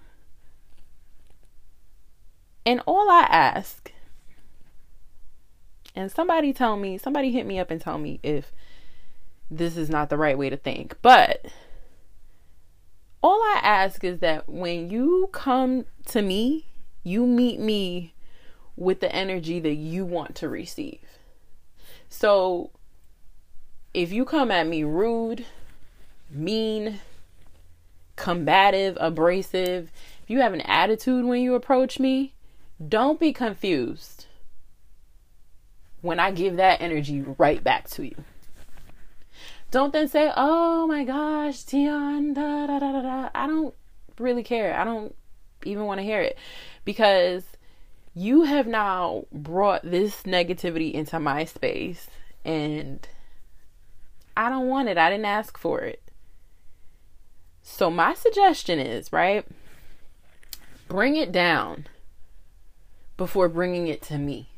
And 2.65 2.81
all 2.87 3.09
I 3.11 3.23
ask, 3.31 3.93
and 5.95 6.11
somebody 6.11 6.53
tell 6.53 6.77
me, 6.77 6.99
somebody 6.99 7.31
hit 7.31 7.47
me 7.47 7.59
up 7.59 7.71
and 7.71 7.81
tell 7.81 7.99
me 7.99 8.19
if 8.23 8.53
this 9.51 9.77
is 9.77 9.89
not 9.89 10.09
the 10.09 10.17
right 10.17 10.37
way 10.37 10.51
to 10.51 10.57
think. 10.57 10.97
But 11.01 11.47
all 13.23 13.41
I 13.41 13.61
ask 13.63 14.03
is 14.03 14.19
that 14.19 14.49
when 14.49 14.91
you 14.91 15.29
come 15.33 15.85
to 16.07 16.23
me, 16.23 16.67
you 17.05 17.25
meet 17.25 17.61
me 17.61 18.15
with 18.77 19.01
the 19.01 19.15
energy 19.15 19.59
that 19.61 19.75
you 19.75 20.05
want 20.05 20.35
to 20.37 20.49
receive. 20.49 21.01
So 22.09 22.71
if 23.95 24.13
you 24.13 24.25
come 24.25 24.51
at 24.51 24.67
me 24.67 24.85
rude, 24.85 25.47
mean, 26.31 27.01
combative, 28.17 28.97
abrasive, 29.01 29.91
if 30.23 30.31
you 30.31 30.41
have 30.41 30.53
an 30.53 30.61
attitude 30.63 31.25
when 31.25 31.41
you 31.41 31.55
approach 31.55 31.99
me, 31.99 32.35
Don't 32.87 33.19
be 33.19 33.33
confused 33.33 34.27
when 36.03 36.21
I 36.21 36.31
give 36.31 36.57
that 36.57 36.83
energy 36.83 37.23
right 37.39 37.65
back 37.65 37.89
to 37.91 38.05
you. 38.05 38.17
Don't 39.71 39.93
then 39.93 40.09
say, 40.09 40.31
oh 40.37 40.87
my 40.87 41.05
gosh, 41.05 41.65
Dionne, 41.65 42.35
da 42.35 42.67
da 42.67 42.79
da 42.79 42.93
da 42.93 43.03
da. 43.03 43.29
I 43.35 43.47
don't 43.47 43.75
really 44.19 44.43
care. 44.43 44.79
I 44.79 44.85
don't 44.85 45.15
even 45.65 45.85
want 45.85 45.99
to 45.99 46.05
hear 46.05 46.21
it 46.21 46.37
because 46.85 47.45
you 48.19 48.45
have 48.45 48.67
now 48.67 49.27
brought 49.31 49.83
this 49.83 50.23
negativity 50.23 50.91
into 50.91 51.21
my 51.21 51.45
space 51.45 52.09
and 52.47 53.07
I 54.35 54.49
don't 54.49 54.69
want 54.69 54.89
it. 54.89 54.97
I 54.97 55.11
didn't 55.11 55.27
ask 55.27 55.59
for 55.59 55.81
it. 55.81 56.01
So, 57.63 57.91
my 57.91 58.15
suggestion 58.15 58.79
is, 58.79 59.13
right? 59.13 59.45
Bring 60.89 61.17
it 61.17 61.31
down 61.31 61.89
before 63.19 63.51
bringing 63.51 63.87
it 63.87 64.01
to 64.03 64.17
me. 64.17 64.49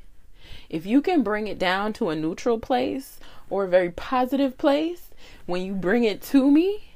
If 0.70 0.86
you 0.86 1.00
can 1.00 1.22
bring 1.24 1.48
it 1.48 1.58
down 1.58 1.92
to 1.94 2.10
a 2.10 2.16
neutral 2.16 2.60
place 2.60 3.18
or 3.50 3.64
a 3.64 3.68
very 3.68 3.90
positive 3.90 4.56
place, 4.56 5.10
when 5.46 5.62
you 5.62 5.74
bring 5.74 6.04
it 6.04 6.22
to 6.22 6.48
me, 6.48 6.92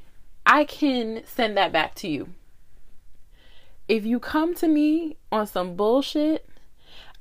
I 0.47 0.65
can 0.65 1.23
send 1.27 1.57
that 1.57 1.73
back 1.73 1.97
to 1.97 2.09
you. 2.09 2.29
If 3.89 4.07
you 4.07 4.21
come 4.21 4.55
to 4.57 4.69
me 4.69 5.17
on 5.33 5.47
some 5.47 5.75
bullshit, 5.75 6.47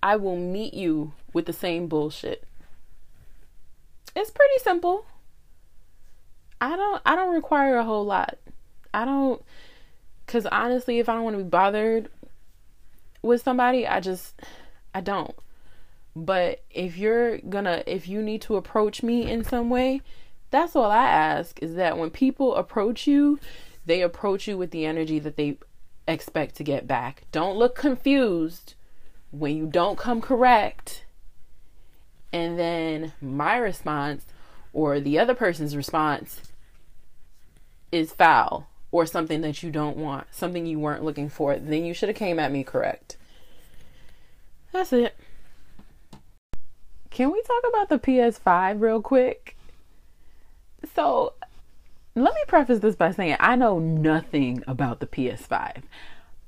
I 0.03 0.15
will 0.15 0.37
meet 0.37 0.73
you 0.73 1.13
with 1.33 1.45
the 1.45 1.53
same 1.53 1.87
bullshit. 1.87 2.43
It's 4.15 4.31
pretty 4.31 4.59
simple. 4.59 5.05
I 6.59 6.75
don't 6.75 7.01
I 7.05 7.15
don't 7.15 7.33
require 7.33 7.77
a 7.77 7.83
whole 7.83 8.05
lot. 8.05 8.37
I 8.93 9.05
don't 9.05 9.41
cuz 10.27 10.45
honestly 10.45 10.99
if 10.99 11.09
I 11.09 11.13
don't 11.13 11.23
want 11.23 11.37
to 11.37 11.43
be 11.43 11.49
bothered 11.49 12.09
with 13.21 13.41
somebody, 13.41 13.87
I 13.87 13.99
just 13.99 14.39
I 14.93 15.01
don't. 15.01 15.35
But 16.15 16.63
if 16.69 16.97
you're 16.97 17.37
gonna 17.37 17.83
if 17.87 18.07
you 18.07 18.21
need 18.21 18.41
to 18.43 18.57
approach 18.57 19.01
me 19.03 19.29
in 19.29 19.43
some 19.43 19.69
way, 19.69 20.01
that's 20.49 20.75
all 20.75 20.91
I 20.91 21.07
ask 21.07 21.61
is 21.61 21.75
that 21.75 21.97
when 21.97 22.09
people 22.09 22.55
approach 22.55 23.07
you, 23.07 23.39
they 23.85 24.01
approach 24.01 24.47
you 24.47 24.57
with 24.57 24.71
the 24.71 24.85
energy 24.85 25.19
that 25.19 25.37
they 25.37 25.57
expect 26.07 26.55
to 26.55 26.63
get 26.63 26.87
back. 26.87 27.23
Don't 27.31 27.57
look 27.57 27.75
confused 27.75 28.75
when 29.31 29.55
you 29.55 29.65
don't 29.65 29.97
come 29.97 30.21
correct. 30.21 31.05
And 32.33 32.57
then 32.57 33.13
my 33.21 33.57
response 33.57 34.25
or 34.73 34.99
the 34.99 35.19
other 35.19 35.35
person's 35.35 35.75
response 35.75 36.41
is 37.91 38.13
foul 38.13 38.67
or 38.91 39.05
something 39.05 39.41
that 39.41 39.63
you 39.63 39.71
don't 39.71 39.97
want, 39.97 40.27
something 40.31 40.65
you 40.65 40.79
weren't 40.79 41.03
looking 41.03 41.29
for, 41.29 41.57
then 41.57 41.85
you 41.85 41.93
should 41.93 42.09
have 42.09 42.15
came 42.17 42.39
at 42.39 42.51
me 42.51 42.63
correct. 42.63 43.17
That's 44.71 44.93
it. 44.93 45.17
Can 47.09 47.31
we 47.31 47.41
talk 47.41 47.63
about 47.69 47.89
the 47.89 47.99
PS5 47.99 48.79
real 48.79 49.01
quick? 49.01 49.57
So, 50.95 51.33
let 52.15 52.33
me 52.33 52.41
preface 52.47 52.79
this 52.79 52.95
by 52.95 53.11
saying 53.11 53.37
I 53.39 53.55
know 53.55 53.79
nothing 53.79 54.63
about 54.67 54.99
the 54.99 55.07
PS5. 55.07 55.83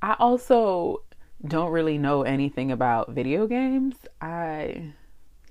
I 0.02 0.16
also 0.18 1.02
don't 1.46 1.70
really 1.70 1.98
know 1.98 2.22
anything 2.22 2.70
about 2.70 3.10
video 3.10 3.46
games. 3.46 3.96
I 4.20 4.92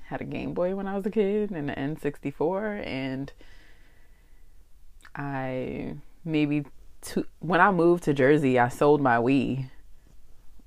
had 0.05 0.21
a 0.21 0.25
Game 0.25 0.53
Boy 0.53 0.75
when 0.75 0.87
I 0.87 0.95
was 0.95 1.05
a 1.05 1.11
kid 1.11 1.51
and 1.51 1.69
an 1.69 1.95
N64 1.95 2.85
and 2.85 3.31
I 5.15 5.95
maybe 6.25 6.65
two, 7.01 7.25
when 7.39 7.61
I 7.61 7.71
moved 7.71 8.03
to 8.03 8.13
Jersey, 8.13 8.57
I 8.57 8.69
sold 8.69 9.01
my 9.01 9.17
Wii, 9.17 9.69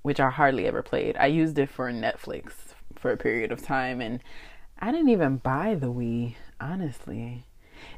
which 0.02 0.20
I 0.20 0.30
hardly 0.30 0.66
ever 0.66 0.82
played. 0.82 1.16
I 1.16 1.26
used 1.26 1.58
it 1.58 1.68
for 1.68 1.90
Netflix 1.90 2.52
for 2.94 3.11
a 3.11 3.16
period 3.16 3.52
of 3.52 3.62
time, 3.62 4.00
and 4.00 4.20
I 4.78 4.92
didn't 4.92 5.08
even 5.08 5.38
buy 5.38 5.75
the 5.75 5.92
Wii, 5.92 6.35
honestly. 6.61 7.46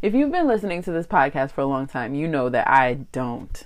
If 0.03 0.15
you've 0.15 0.33
been 0.33 0.47
listening 0.47 0.83
to 0.85 0.93
this 0.93 1.07
podcast 1.07 1.53
for 1.53 1.61
a 1.61 1.67
long 1.67 1.87
time, 1.87 2.15
you 2.15 2.29
know 2.29 2.49
that 2.49 2.69
I 2.69 2.95
don't 3.13 3.65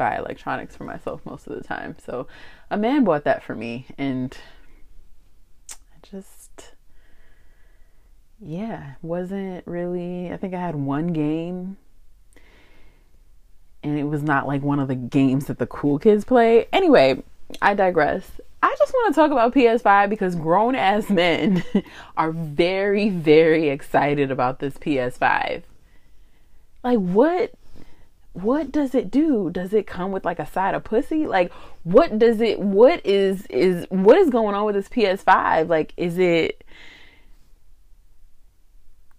buy 0.00 0.16
electronics 0.16 0.74
for 0.74 0.84
myself 0.84 1.20
most 1.26 1.46
of 1.46 1.54
the 1.54 1.62
time. 1.62 1.94
So 2.02 2.26
a 2.70 2.78
man 2.78 3.04
bought 3.04 3.24
that 3.24 3.44
for 3.44 3.54
me, 3.54 3.86
and 3.98 4.34
I 5.70 5.98
just 6.02 6.72
yeah, 8.40 8.94
wasn't 9.02 9.66
really. 9.66 10.32
I 10.32 10.38
think 10.38 10.54
I 10.54 10.60
had 10.60 10.74
one 10.74 11.08
game, 11.08 11.76
and 13.82 13.98
it 13.98 14.04
was 14.04 14.22
not 14.22 14.46
like 14.46 14.62
one 14.62 14.80
of 14.80 14.88
the 14.88 14.94
games 14.94 15.46
that 15.46 15.58
the 15.58 15.66
cool 15.66 15.98
kids 15.98 16.24
play. 16.24 16.66
Anyway, 16.72 17.22
I 17.60 17.74
digress. 17.74 18.40
I 18.62 18.74
just 18.78 18.92
want 18.92 19.14
to 19.14 19.20
talk 19.20 19.30
about 19.30 19.54
PS5 19.54 20.08
because 20.08 20.34
grown 20.34 20.74
ass 20.74 21.10
men 21.10 21.62
are 22.16 22.32
very, 22.32 23.10
very 23.10 23.68
excited 23.68 24.30
about 24.30 24.58
this 24.60 24.74
PS5. 24.78 25.62
Like, 26.82 26.98
what? 26.98 27.52
What 28.32 28.70
does 28.70 28.94
it 28.94 29.10
do? 29.10 29.50
Does 29.50 29.72
it 29.72 29.86
come 29.86 30.12
with 30.12 30.24
like 30.24 30.38
a 30.38 30.46
side 30.46 30.74
of 30.74 30.84
pussy? 30.84 31.26
Like, 31.26 31.52
what 31.82 32.18
does 32.18 32.40
it? 32.40 32.60
What 32.60 33.04
is 33.04 33.46
is 33.46 33.86
what 33.90 34.16
is 34.16 34.30
going 34.30 34.54
on 34.54 34.66
with 34.66 34.76
this 34.76 34.88
PS5? 34.88 35.68
Like, 35.68 35.92
is 35.96 36.18
it? 36.18 36.64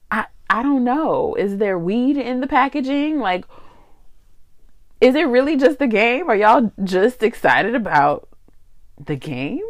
I 0.09 0.27
I 0.49 0.63
don't 0.63 0.83
know. 0.83 1.35
Is 1.35 1.57
there 1.57 1.77
weed 1.77 2.17
in 2.17 2.39
the 2.39 2.47
packaging? 2.47 3.19
Like, 3.19 3.45
is 5.01 5.15
it 5.15 5.27
really 5.27 5.57
just 5.57 5.79
the 5.79 5.87
game? 5.87 6.29
Are 6.29 6.35
y'all 6.35 6.71
just 6.83 7.21
excited 7.21 7.75
about 7.75 8.29
the 9.03 9.15
game? 9.17 9.63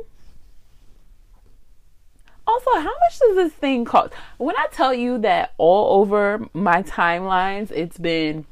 Also, 2.45 2.71
how 2.73 2.84
much 2.84 3.19
does 3.19 3.36
this 3.36 3.54
thing 3.54 3.86
cost? 3.86 4.13
When 4.38 4.56
I 4.58 4.67
tell 4.71 4.93
you 4.93 5.17
that 5.19 5.54
all 5.58 6.01
over 6.01 6.47
my 6.54 6.84
timelines, 6.84 7.71
it's 7.71 7.97
been 7.97 8.45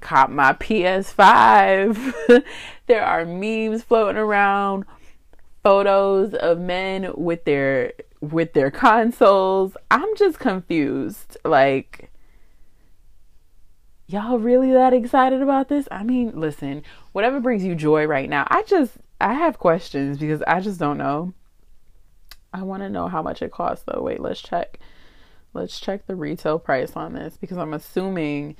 cop 0.00 0.30
my 0.30 0.52
PS5. 0.54 2.44
there 2.86 3.04
are 3.04 3.24
memes 3.24 3.82
floating 3.82 4.16
around, 4.16 4.84
photos 5.62 6.34
of 6.34 6.58
men 6.58 7.12
with 7.16 7.44
their 7.44 7.92
with 8.20 8.52
their 8.52 8.70
consoles. 8.70 9.76
I'm 9.90 10.16
just 10.16 10.38
confused. 10.38 11.36
Like, 11.44 12.10
y'all 14.06 14.38
really 14.38 14.72
that 14.72 14.92
excited 14.92 15.42
about 15.42 15.68
this? 15.68 15.88
I 15.90 16.02
mean, 16.02 16.38
listen, 16.38 16.82
whatever 17.12 17.40
brings 17.40 17.64
you 17.64 17.74
joy 17.74 18.06
right 18.06 18.28
now. 18.28 18.46
I 18.50 18.62
just, 18.62 18.92
I 19.20 19.34
have 19.34 19.58
questions 19.58 20.18
because 20.18 20.42
I 20.46 20.60
just 20.60 20.78
don't 20.78 20.98
know. 20.98 21.34
I 22.52 22.62
want 22.62 22.82
to 22.82 22.88
know 22.88 23.08
how 23.08 23.22
much 23.22 23.42
it 23.42 23.52
costs 23.52 23.84
though. 23.86 24.02
Wait, 24.02 24.20
let's 24.20 24.40
check. 24.40 24.78
Let's 25.52 25.80
check 25.80 26.06
the 26.06 26.16
retail 26.16 26.58
price 26.58 26.92
on 26.96 27.14
this 27.14 27.36
because 27.38 27.56
I'm 27.56 27.72
assuming 27.72 28.56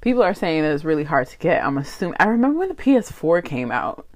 people 0.00 0.22
are 0.22 0.34
saying 0.34 0.62
that 0.62 0.72
it's 0.72 0.84
really 0.84 1.04
hard 1.04 1.28
to 1.28 1.38
get. 1.38 1.64
I'm 1.64 1.78
assuming 1.78 2.16
I 2.20 2.26
remember 2.26 2.58
when 2.58 2.68
the 2.68 2.74
PS4 2.74 3.44
came 3.44 3.70
out 3.70 4.06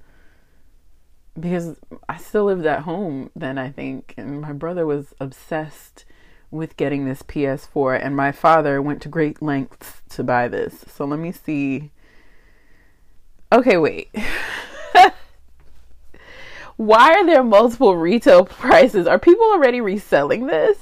because 1.39 1.77
I 2.07 2.17
still 2.17 2.45
lived 2.45 2.65
at 2.65 2.81
home 2.83 3.29
then, 3.35 3.57
I 3.57 3.69
think, 3.69 4.13
and 4.17 4.41
my 4.41 4.53
brother 4.53 4.85
was 4.85 5.13
obsessed 5.19 6.05
with 6.51 6.77
getting 6.77 7.05
this 7.05 7.21
PS4, 7.23 7.99
and 8.01 8.15
my 8.15 8.31
father 8.31 8.81
went 8.81 9.01
to 9.01 9.09
great 9.09 9.41
lengths 9.41 10.01
to 10.09 10.23
buy 10.23 10.47
this. 10.47 10.85
So 10.87 11.05
let 11.05 11.19
me 11.19 11.31
see. 11.31 11.91
Okay, 13.51 13.77
wait. 13.77 14.15
Why 16.77 17.13
are 17.13 17.25
there 17.25 17.43
multiple 17.43 17.97
retail 17.97 18.45
prices? 18.45 19.07
Are 19.07 19.19
people 19.19 19.45
already 19.45 19.81
reselling 19.81 20.47
this? 20.47 20.77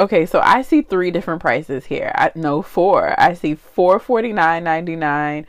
Okay, 0.00 0.24
so 0.24 0.40
I 0.42 0.62
see 0.62 0.80
three 0.80 1.10
different 1.10 1.42
prices 1.42 1.84
here. 1.84 2.10
I 2.14 2.32
no 2.34 2.62
four. 2.62 3.14
I 3.20 3.34
see 3.34 3.54
four 3.54 3.98
forty 3.98 4.32
nine 4.32 4.64
ninety 4.64 4.96
nine, 4.96 5.44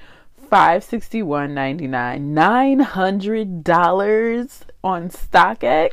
five 0.50 0.84
sixty 0.84 1.24
one 1.24 1.54
ninety 1.54 1.88
nine, 1.88 2.34
nine 2.34 2.82
hundred 2.82 3.64
dollars 3.64 4.66
on 4.84 5.08
StockX. 5.08 5.92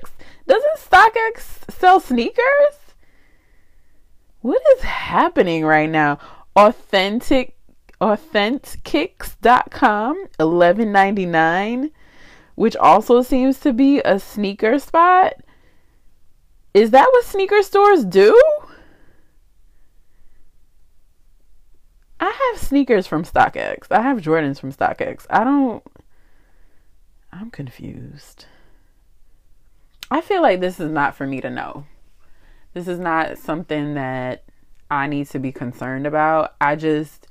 Doesn't 0.48 0.76
StockX 0.76 1.70
sell 1.70 2.00
sneakers? 2.00 2.96
What 4.40 4.60
is 4.76 4.82
happening 4.82 5.64
right 5.64 5.88
now? 5.88 6.18
Authentic 6.56 7.54
authentkicks.com 8.00 10.26
11.99 10.38 11.90
which 12.54 12.76
also 12.76 13.22
seems 13.22 13.58
to 13.58 13.72
be 13.72 14.00
a 14.04 14.20
sneaker 14.20 14.78
spot 14.78 15.34
is 16.74 16.90
that 16.90 17.08
what 17.12 17.24
sneaker 17.24 17.62
stores 17.62 18.04
do 18.04 18.38
I 22.20 22.50
have 22.52 22.60
sneakers 22.60 23.06
from 23.06 23.24
StockX. 23.24 23.90
I 23.90 24.02
have 24.02 24.18
Jordans 24.18 24.58
from 24.58 24.72
StockX. 24.72 25.26
I 25.30 25.44
don't. 25.44 25.82
I'm 27.32 27.50
confused. 27.50 28.46
I 30.10 30.20
feel 30.20 30.42
like 30.42 30.60
this 30.60 30.80
is 30.80 30.90
not 30.90 31.14
for 31.14 31.26
me 31.26 31.40
to 31.40 31.50
know. 31.50 31.86
This 32.74 32.88
is 32.88 32.98
not 32.98 33.38
something 33.38 33.94
that 33.94 34.44
I 34.90 35.06
need 35.06 35.28
to 35.28 35.38
be 35.38 35.52
concerned 35.52 36.06
about. 36.06 36.54
I 36.60 36.76
just, 36.76 37.28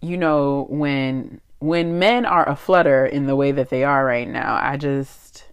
you 0.00 0.16
know, 0.16 0.66
when 0.70 1.40
when 1.58 1.98
men 1.98 2.24
are 2.24 2.48
a 2.48 2.56
flutter 2.56 3.04
in 3.04 3.26
the 3.26 3.36
way 3.36 3.52
that 3.52 3.70
they 3.70 3.84
are 3.84 4.04
right 4.04 4.28
now, 4.28 4.58
I 4.60 4.76
just 4.76 5.45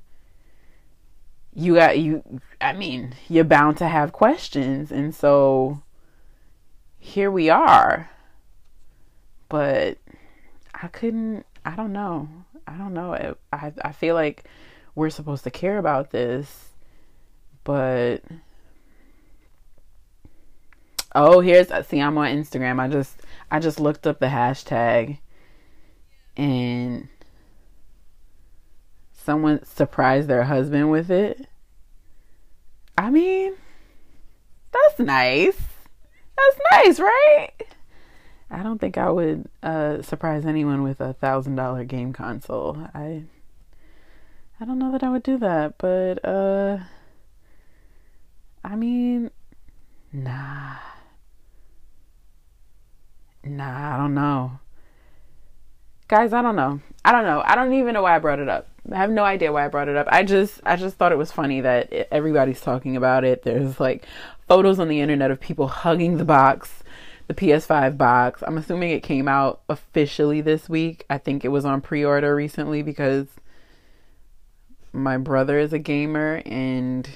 you 1.56 1.76
got 1.76 2.00
you 2.00 2.24
I 2.62 2.74
mean, 2.74 3.16
you're 3.30 3.44
bound 3.44 3.78
to 3.78 3.88
have 3.88 4.12
questions 4.12 4.92
and 4.92 5.14
so 5.14 5.82
here 7.00 7.30
we 7.30 7.50
are. 7.50 8.10
But 9.50 9.98
I 10.74 10.88
couldn't 10.88 11.46
I 11.66 11.76
don't 11.76 11.94
know. 11.94 12.28
I 12.68 12.74
don't 12.78 12.94
know. 12.94 13.36
I 13.52 13.74
I 13.84 13.92
feel 13.92 14.16
like 14.16 14.46
we're 14.96 15.10
supposed 15.10 15.44
to 15.44 15.52
care 15.52 15.78
about 15.78 16.12
this, 16.12 16.70
but 17.64 18.22
oh, 21.16 21.40
here's 21.40 21.68
see 21.88 22.00
I'm 22.00 22.18
on 22.18 22.28
Instagram. 22.28 22.80
I 22.80 22.88
just 22.88 23.22
I 23.52 23.60
just 23.60 23.80
looked 23.80 24.08
up 24.08 24.20
the 24.20 24.28
hashtag 24.28 25.20
and 26.36 27.08
someone 29.24 29.64
surprised 29.66 30.28
their 30.28 30.44
husband 30.44 30.92
with 30.92 31.10
it. 31.10 31.48
I 32.98 33.10
mean, 33.10 33.54
that's 34.72 35.00
nice. 35.00 35.60
That's 36.36 36.60
nice, 36.72 37.00
right? 37.00 37.52
I 38.52 38.62
don't 38.62 38.80
think 38.80 38.98
I 38.98 39.10
would 39.10 39.50
uh, 39.64 40.02
surprise 40.02 40.46
anyone 40.46 40.84
with 40.84 41.02
a 41.02 41.14
thousand 41.14 41.56
dollar 41.56 41.84
game 41.86 42.14
console. 42.14 42.88
I 42.94 43.24
I 44.60 44.66
don't 44.66 44.78
know 44.78 44.92
that 44.92 45.04
I 45.04 45.10
would 45.10 45.24
do 45.24 45.38
that, 45.40 45.78
but 45.78 46.24
uh 46.24 46.78
I 48.64 48.76
mean 48.76 49.32
nah. 50.12 50.76
Nah, 53.44 53.96
I 53.96 53.98
don't 53.98 54.14
know. 54.14 54.60
Guys, 56.08 56.32
I 56.32 56.42
don't 56.42 56.56
know. 56.56 56.80
I 57.04 57.12
don't 57.12 57.26
know. 57.26 57.42
I 57.46 57.56
don't 57.56 57.74
even 57.74 57.94
know 57.94 58.04
why 58.04 58.16
I 58.16 58.20
brought 58.20 58.40
it 58.40 58.48
up. 58.48 58.70
I 58.92 58.98
have 58.98 59.12
no 59.12 59.24
idea 59.24 59.52
why 59.52 59.66
I 59.66 59.70
brought 59.70 59.88
it 59.88 59.96
up. 59.96 60.08
I 60.10 60.24
just 60.24 60.60
I 60.66 60.76
just 60.76 60.98
thought 60.98 61.12
it 61.12 61.18
was 61.18 61.32
funny 61.32 61.62
that 61.62 61.92
everybody's 62.12 62.62
talking 62.62 62.98
about 62.98 63.24
it. 63.24 63.44
There's 63.44 63.80
like 63.80 64.06
photos 64.48 64.80
on 64.80 64.90
the 64.90 65.00
internet 65.00 65.32
of 65.32 65.40
people 65.40 65.68
hugging 65.68 66.18
the 66.18 66.26
box, 66.26 66.84
the 67.28 67.34
PS5 67.34 67.98
box. 67.98 68.44
I'm 68.46 68.58
assuming 68.58 68.92
it 68.92 69.04
came 69.04 69.28
out 69.28 69.62
officially 69.70 70.42
this 70.42 70.68
week. 70.68 71.06
I 71.10 71.18
think 71.18 71.46
it 71.46 71.50
was 71.50 71.64
on 71.66 71.82
pre-order 71.82 72.36
recently 72.36 72.82
because 72.82 73.28
my 74.92 75.18
brother 75.18 75.58
is 75.60 75.74
a 75.74 75.80
gamer 75.80 76.42
and 76.46 77.10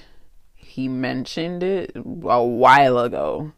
he 0.56 0.88
mentioned 0.88 1.64
it 1.64 1.92
a 1.96 2.02
while 2.44 3.00
ago. 3.00 3.52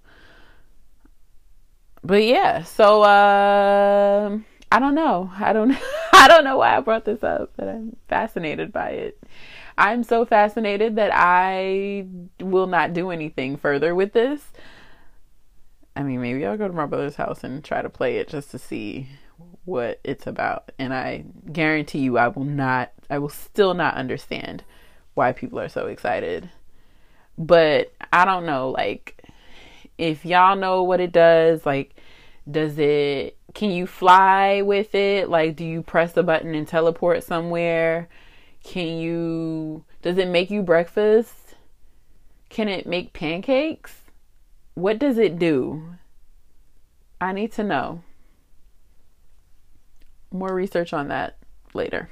But 2.03 2.23
yeah, 2.23 2.63
so 2.63 3.03
uh, 3.03 4.39
I 4.71 4.79
don't 4.79 4.95
know. 4.95 5.31
I 5.37 5.53
don't 5.53 5.75
I 6.13 6.27
don't 6.27 6.43
know 6.43 6.57
why 6.57 6.75
I 6.75 6.79
brought 6.81 7.05
this 7.05 7.23
up, 7.23 7.51
but 7.55 7.67
I'm 7.67 7.95
fascinated 8.07 8.71
by 8.71 8.89
it. 8.89 9.23
I'm 9.77 10.03
so 10.03 10.25
fascinated 10.25 10.97
that 10.97 11.11
I 11.13 12.05
will 12.41 12.67
not 12.67 12.93
do 12.93 13.11
anything 13.11 13.55
further 13.55 13.95
with 13.95 14.11
this. 14.11 14.51
I 15.95 16.03
mean, 16.03 16.21
maybe 16.21 16.45
I'll 16.45 16.57
go 16.57 16.67
to 16.67 16.73
my 16.73 16.85
brother's 16.85 17.15
house 17.15 17.43
and 17.43 17.63
try 17.63 17.81
to 17.81 17.89
play 17.89 18.17
it 18.17 18.27
just 18.27 18.51
to 18.51 18.59
see 18.59 19.07
what 19.65 19.99
it's 20.03 20.27
about. 20.27 20.71
And 20.77 20.93
I 20.93 21.23
guarantee 21.51 21.99
you, 21.99 22.17
I 22.17 22.27
will 22.27 22.43
not, 22.43 22.91
I 23.09 23.19
will 23.19 23.29
still 23.29 23.73
not 23.73 23.95
understand 23.95 24.63
why 25.13 25.31
people 25.31 25.59
are 25.59 25.69
so 25.69 25.87
excited. 25.87 26.49
But 27.37 27.93
I 28.11 28.25
don't 28.25 28.45
know, 28.45 28.69
like, 28.71 29.23
if 29.97 30.25
y'all 30.25 30.57
know 30.57 30.83
what 30.83 30.99
it 30.99 31.13
does, 31.13 31.65
like, 31.65 31.95
does 32.49 32.77
it, 32.77 33.37
can 33.53 33.71
you 33.71 33.87
fly 33.87 34.61
with 34.61 34.93
it? 34.95 35.29
Like, 35.29 35.55
do 35.55 35.65
you 35.65 35.81
press 35.81 36.15
a 36.17 36.23
button 36.23 36.55
and 36.55 36.67
teleport 36.67 37.23
somewhere? 37.23 38.09
Can 38.63 38.97
you, 38.97 39.85
does 40.01 40.17
it 40.17 40.27
make 40.27 40.49
you 40.51 40.61
breakfast? 40.61 41.55
Can 42.49 42.67
it 42.67 42.85
make 42.85 43.13
pancakes? 43.13 43.93
What 44.73 44.99
does 44.99 45.17
it 45.17 45.39
do? 45.39 45.95
I 47.21 47.33
need 47.33 47.51
to 47.53 47.63
know 47.63 48.01
more 50.31 50.53
research 50.53 50.93
on 50.93 51.07
that 51.07 51.37
later. 51.73 52.09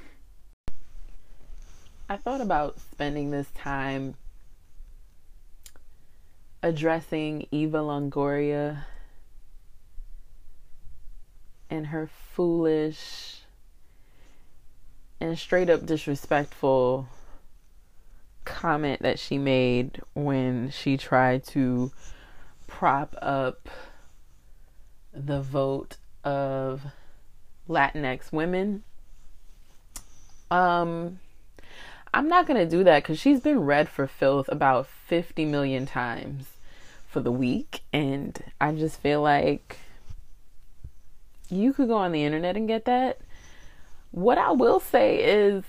I 2.08 2.16
thought 2.16 2.40
about 2.40 2.78
spending 2.80 3.30
this 3.30 3.50
time 3.54 4.14
addressing 6.62 7.46
Eva 7.50 7.78
Longoria 7.78 8.84
and 11.70 11.88
her 11.88 12.08
foolish 12.34 13.40
and 15.20 15.38
straight 15.38 15.68
up 15.68 15.84
disrespectful 15.84 17.08
comment 18.44 19.02
that 19.02 19.18
she 19.18 19.36
made 19.36 20.00
when 20.14 20.70
she 20.70 20.96
tried 20.96 21.44
to 21.44 21.92
prop 22.66 23.14
up 23.20 23.68
the 25.12 25.40
vote 25.40 25.96
of 26.24 26.82
Latinx 27.68 28.32
women. 28.32 28.82
Um, 30.50 31.18
I'm 32.14 32.28
not 32.28 32.46
gonna 32.46 32.66
do 32.66 32.84
that 32.84 33.02
because 33.02 33.18
she's 33.18 33.40
been 33.40 33.60
read 33.60 33.88
for 33.88 34.06
filth 34.06 34.48
about 34.48 34.86
50 34.86 35.44
million 35.44 35.84
times 35.84 36.46
for 37.06 37.20
the 37.20 37.32
week, 37.32 37.82
and 37.92 38.38
I 38.60 38.72
just 38.72 39.00
feel 39.00 39.20
like 39.20 39.78
you 41.48 41.72
could 41.72 41.88
go 41.88 41.96
on 41.96 42.12
the 42.12 42.24
internet 42.24 42.56
and 42.56 42.68
get 42.68 42.84
that. 42.84 43.18
What 44.10 44.38
I 44.38 44.52
will 44.52 44.80
say 44.80 45.16
is 45.22 45.64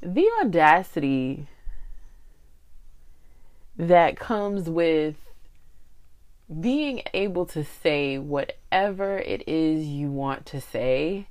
the 0.00 0.28
audacity 0.40 1.48
that 3.76 4.16
comes 4.16 4.70
with 4.70 5.16
being 6.60 7.02
able 7.12 7.44
to 7.46 7.64
say 7.64 8.18
whatever 8.18 9.18
it 9.18 9.48
is 9.48 9.86
you 9.86 10.10
want 10.10 10.46
to 10.46 10.60
say 10.60 11.26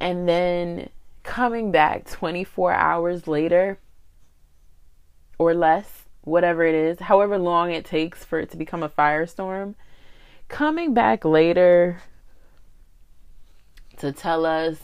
and 0.00 0.28
then 0.28 0.88
coming 1.22 1.70
back 1.70 2.04
24 2.08 2.72
hours 2.72 3.28
later 3.28 3.78
or 5.38 5.54
less, 5.54 6.02
whatever 6.22 6.64
it 6.64 6.74
is, 6.74 7.00
however 7.00 7.38
long 7.38 7.70
it 7.70 7.84
takes 7.84 8.24
for 8.24 8.40
it 8.40 8.50
to 8.50 8.56
become 8.56 8.82
a 8.82 8.88
firestorm, 8.88 9.74
coming 10.48 10.94
back 10.94 11.24
later 11.24 12.02
to 13.98 14.12
tell 14.12 14.44
us 14.44 14.78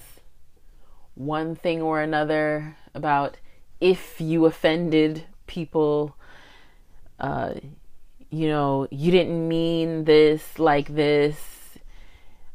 one 1.14 1.57
thing 1.57 1.83
or 1.83 2.01
another 2.01 2.77
about 2.94 3.37
if 3.81 4.21
you 4.21 4.47
offended 4.47 5.25
people, 5.47 6.16
uh, 7.18 7.55
you 8.31 8.49
know, 8.49 8.87
you 8.90 9.11
didn't 9.11 9.49
mean 9.49 10.05
this 10.05 10.59
like 10.59 10.94
this. 10.94 11.79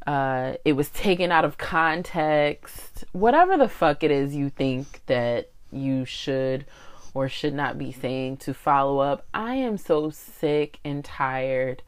Uh, 0.05 0.53
it 0.65 0.73
was 0.73 0.89
taken 0.89 1.31
out 1.31 1.45
of 1.45 1.57
context. 1.57 3.05
Whatever 3.11 3.57
the 3.57 3.69
fuck 3.69 4.03
it 4.03 4.11
is 4.11 4.35
you 4.35 4.49
think 4.49 5.01
that 5.05 5.49
you 5.71 6.05
should 6.05 6.65
or 7.13 7.29
should 7.29 7.53
not 7.53 7.77
be 7.77 7.91
saying 7.91 8.37
to 8.37 8.53
follow 8.53 8.99
up. 8.99 9.25
I 9.33 9.55
am 9.55 9.77
so 9.77 10.09
sick 10.09 10.79
and 10.83 11.05
tired. 11.05 11.83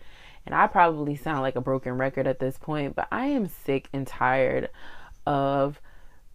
And 0.45 0.53
I 0.53 0.67
probably 0.67 1.15
sound 1.15 1.41
like 1.41 1.55
a 1.55 1.61
broken 1.61 1.97
record 1.97 2.27
at 2.27 2.39
this 2.39 2.57
point, 2.57 2.95
but 2.95 3.07
I 3.11 3.25
am 3.27 3.47
sick 3.47 3.89
and 3.91 4.05
tired 4.05 4.69
of 5.25 5.81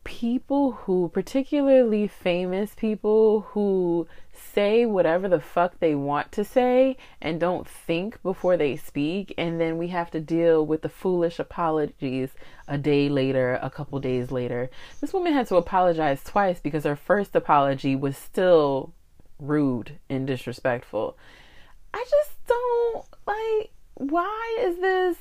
people 0.03 0.73
who, 0.73 1.11
particularly 1.13 2.09
famous 2.09 2.75
people 2.75 3.43
who 3.51 4.09
say 4.33 4.87
whatever 4.87 5.29
the 5.29 5.39
fuck 5.39 5.79
they 5.79 5.95
want 5.95 6.33
to 6.33 6.43
say 6.43 6.97
and 7.21 7.39
don't 7.39 7.69
think 7.69 8.21
before 8.23 8.57
they 8.57 8.77
speak, 8.77 9.35
and 9.37 9.61
then 9.61 9.77
we 9.77 9.89
have 9.89 10.11
to 10.11 10.19
deal 10.19 10.65
with 10.65 10.83
the 10.83 10.89
foolish 10.89 11.39
apologies 11.39 12.31
a 12.67 12.79
day 12.79 13.09
later, 13.09 13.59
a 13.63 13.71
couple 13.71 14.01
days 14.01 14.31
later. 14.31 14.71
This 15.01 15.13
woman 15.13 15.35
had 15.35 15.47
to 15.49 15.57
apologize 15.57 16.25
twice 16.25 16.59
because 16.61 16.85
her 16.85 16.97
first 16.97 17.37
apology 17.37 17.95
was 17.95 18.17
still 18.17 18.95
rude 19.39 19.99
and 20.09 20.27
disrespectful. 20.27 21.17
I 21.93 22.05
just 22.09 22.47
don't 22.47 23.07
like, 23.27 23.71
why 24.01 24.59
is 24.61 24.81
this? 24.81 25.17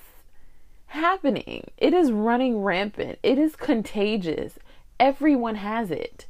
happening. 0.90 1.70
It 1.78 1.94
is 1.94 2.12
running 2.12 2.62
rampant. 2.62 3.20
It 3.24 3.38
is 3.38 3.56
contagious. 3.56 4.60
Everyone 5.00 5.56
has 5.56 5.92
it. 5.92 6.26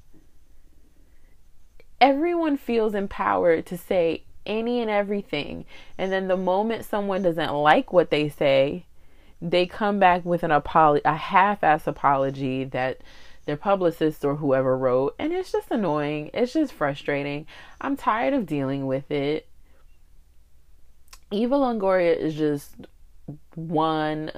Everyone 1.99 2.57
feels 2.57 2.93
empowered 2.93 3.65
to 3.67 3.77
say 3.77 4.23
any 4.45 4.81
and 4.81 4.89
everything. 4.89 5.65
And 5.97 6.11
then 6.11 6.27
the 6.27 6.37
moment 6.37 6.85
someone 6.85 7.21
doesn't 7.21 7.53
like 7.53 7.91
what 7.91 8.09
they 8.09 8.29
say, 8.29 8.85
they 9.41 9.65
come 9.65 9.99
back 9.99 10.25
with 10.25 10.43
an 10.43 10.51
apology, 10.51 11.01
a 11.05 11.15
half-ass 11.15 11.87
apology 11.87 12.65
that 12.65 12.99
their 13.45 13.57
publicist 13.57 14.23
or 14.23 14.35
whoever 14.35 14.77
wrote, 14.77 15.15
and 15.17 15.33
it's 15.33 15.51
just 15.51 15.71
annoying. 15.71 16.29
It's 16.33 16.53
just 16.53 16.73
frustrating. 16.73 17.47
I'm 17.81 17.95
tired 17.95 18.33
of 18.33 18.45
dealing 18.45 18.85
with 18.85 19.09
it. 19.09 19.47
Eva 21.31 21.55
Longoria 21.55 22.15
is 22.17 22.35
just 22.35 22.75
one 23.55 24.31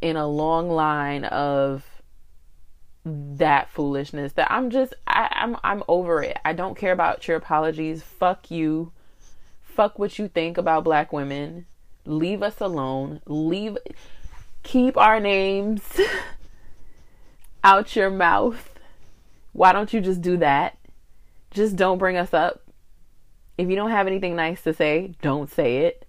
in 0.00 0.16
a 0.16 0.26
long 0.26 0.70
line 0.70 1.24
of 1.24 1.84
that 3.04 3.70
foolishness 3.70 4.34
that 4.34 4.50
I'm 4.50 4.70
just 4.70 4.94
I, 5.06 5.28
I'm 5.32 5.56
I'm 5.64 5.82
over 5.88 6.22
it. 6.22 6.38
I 6.44 6.52
don't 6.52 6.76
care 6.76 6.92
about 6.92 7.26
your 7.26 7.36
apologies. 7.36 8.02
Fuck 8.02 8.50
you. 8.50 8.92
Fuck 9.62 9.98
what 9.98 10.18
you 10.18 10.28
think 10.28 10.58
about 10.58 10.84
black 10.84 11.12
women. 11.12 11.66
Leave 12.04 12.42
us 12.42 12.60
alone. 12.60 13.20
Leave 13.26 13.78
keep 14.62 14.96
our 14.96 15.18
names 15.18 15.82
out 17.64 17.96
your 17.96 18.10
mouth. 18.10 18.78
Why 19.52 19.72
don't 19.72 19.92
you 19.92 20.00
just 20.00 20.20
do 20.20 20.36
that? 20.38 20.78
Just 21.50 21.76
don't 21.76 21.98
bring 21.98 22.16
us 22.16 22.32
up. 22.32 22.69
If 23.60 23.68
you 23.68 23.76
don't 23.76 23.90
have 23.90 24.06
anything 24.06 24.36
nice 24.36 24.62
to 24.62 24.72
say, 24.72 25.12
don't 25.20 25.50
say 25.50 25.84
it. 25.84 26.06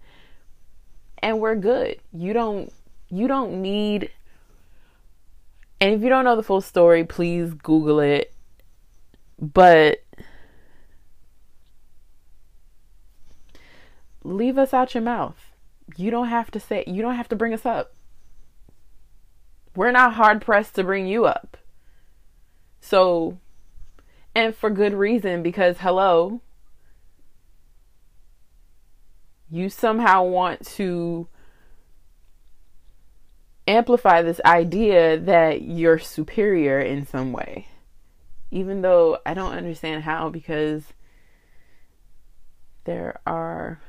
And 1.18 1.40
we're 1.40 1.56
good. 1.56 2.00
You 2.14 2.32
don't 2.32 2.72
you 3.10 3.28
don't 3.28 3.62
need 3.62 4.10
and 5.82 5.94
if 5.94 6.02
you 6.02 6.10
don't 6.10 6.24
know 6.24 6.36
the 6.36 6.44
full 6.44 6.62
story, 6.62 7.04
please 7.04 7.54
Google 7.54 8.00
it. 8.00 8.34
But 9.38 10.04
leave 14.24 14.58
us 14.58 14.74
out 14.74 14.94
your 14.94 15.04
mouth. 15.04 15.52
You 15.98 16.10
don't 16.10 16.30
have 16.30 16.52
to 16.52 16.60
say, 16.60 16.86
you 16.88 17.02
don't 17.02 17.16
have 17.16 17.28
to 17.30 17.36
bring 17.36 17.54
us 17.54 17.66
up. 17.66 17.94
We're 19.76 19.92
not 19.92 20.14
hard 20.14 20.42
pressed 20.42 20.76
to 20.76 20.84
bring 20.84 21.06
you 21.08 21.26
up. 21.26 21.58
So, 22.80 23.40
and 24.34 24.56
for 24.56 24.70
good 24.70 24.94
reason, 24.94 25.44
because 25.44 25.78
hello, 25.80 26.42
you 29.52 29.70
somehow 29.70 30.24
want 30.24 30.66
to 30.66 31.28
amplify 33.68 34.22
this 34.22 34.40
idea 34.46 35.20
that 35.20 35.62
you're 35.62 36.00
superior 36.00 36.80
in 36.80 37.06
some 37.06 37.34
way. 37.34 37.68
Even 38.50 38.82
though 38.82 39.20
I 39.26 39.34
don't 39.34 39.54
understand 39.54 40.04
how, 40.04 40.30
because 40.30 40.84
there 42.86 43.20
are 43.28 43.82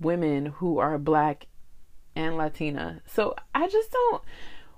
women 0.00 0.46
who 0.46 0.78
are 0.78 0.98
black 0.98 1.46
and 2.14 2.36
Latina. 2.36 3.02
So 3.06 3.34
I 3.54 3.68
just 3.68 3.90
don't, 3.92 4.22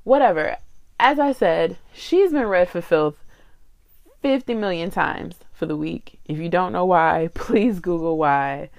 whatever. 0.05 0.59
As 1.01 1.19
I 1.19 1.33
said, 1.33 1.79
she's 1.93 2.33
been 2.33 2.47
read 2.47 2.69
for 2.69 2.81
filth 2.81 3.25
50 4.23 4.55
million 4.55 4.91
times 4.91 5.37
for 5.59 5.67
the 5.67 5.77
week. 5.77 6.21
If 6.25 6.39
you 6.39 6.49
don't 6.49 6.73
know 6.73 6.87
why, 6.87 7.29
please 7.35 7.81
Google 7.81 8.17
why. 8.17 8.71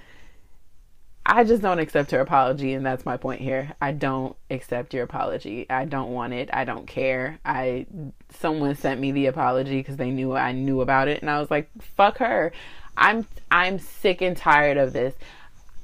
I 1.24 1.44
just 1.44 1.62
don't 1.62 1.78
accept 1.78 2.10
her 2.10 2.20
apology, 2.20 2.72
and 2.72 2.84
that's 2.84 3.04
my 3.04 3.16
point 3.16 3.40
here. 3.40 3.74
I 3.80 3.92
don't 3.92 4.34
accept 4.50 4.94
your 4.94 5.04
apology. 5.04 5.66
I 5.68 5.84
don't 5.84 6.12
want 6.12 6.32
it. 6.32 6.48
I 6.52 6.64
don't 6.64 6.86
care. 6.86 7.38
I 7.44 7.86
someone 8.30 8.74
sent 8.74 9.00
me 9.00 9.12
the 9.12 9.26
apology 9.26 9.78
because 9.78 9.96
they 9.96 10.10
knew 10.10 10.34
I 10.34 10.52
knew 10.52 10.80
about 10.80 11.08
it, 11.08 11.20
and 11.20 11.30
I 11.30 11.38
was 11.38 11.50
like, 11.50 11.70
"Fuck 11.80 12.18
her." 12.18 12.52
I'm 12.96 13.26
I'm 13.50 13.78
sick 13.78 14.22
and 14.22 14.36
tired 14.36 14.76
of 14.76 14.92
this, 14.92 15.14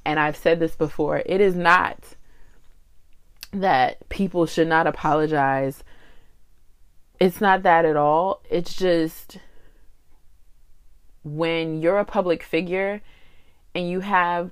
and 0.05 0.19
I've 0.19 0.37
said 0.37 0.59
this 0.59 0.75
before. 0.75 1.23
It 1.25 1.41
is 1.41 1.55
not 1.55 1.99
that 3.53 4.09
people 4.09 4.47
should 4.47 4.69
not 4.69 4.87
apologize. 4.87 5.85
It's 7.21 7.41
not 7.41 7.63
that 7.63 7.85
at 7.85 7.97
all. 7.97 8.43
It's 8.51 8.75
just 8.75 9.39
when 11.27 11.83
you're 11.83 11.99
a 11.99 12.05
public 12.05 12.43
figure 12.43 13.01
and 13.75 13.89
you 13.89 14.01
have 14.01 14.51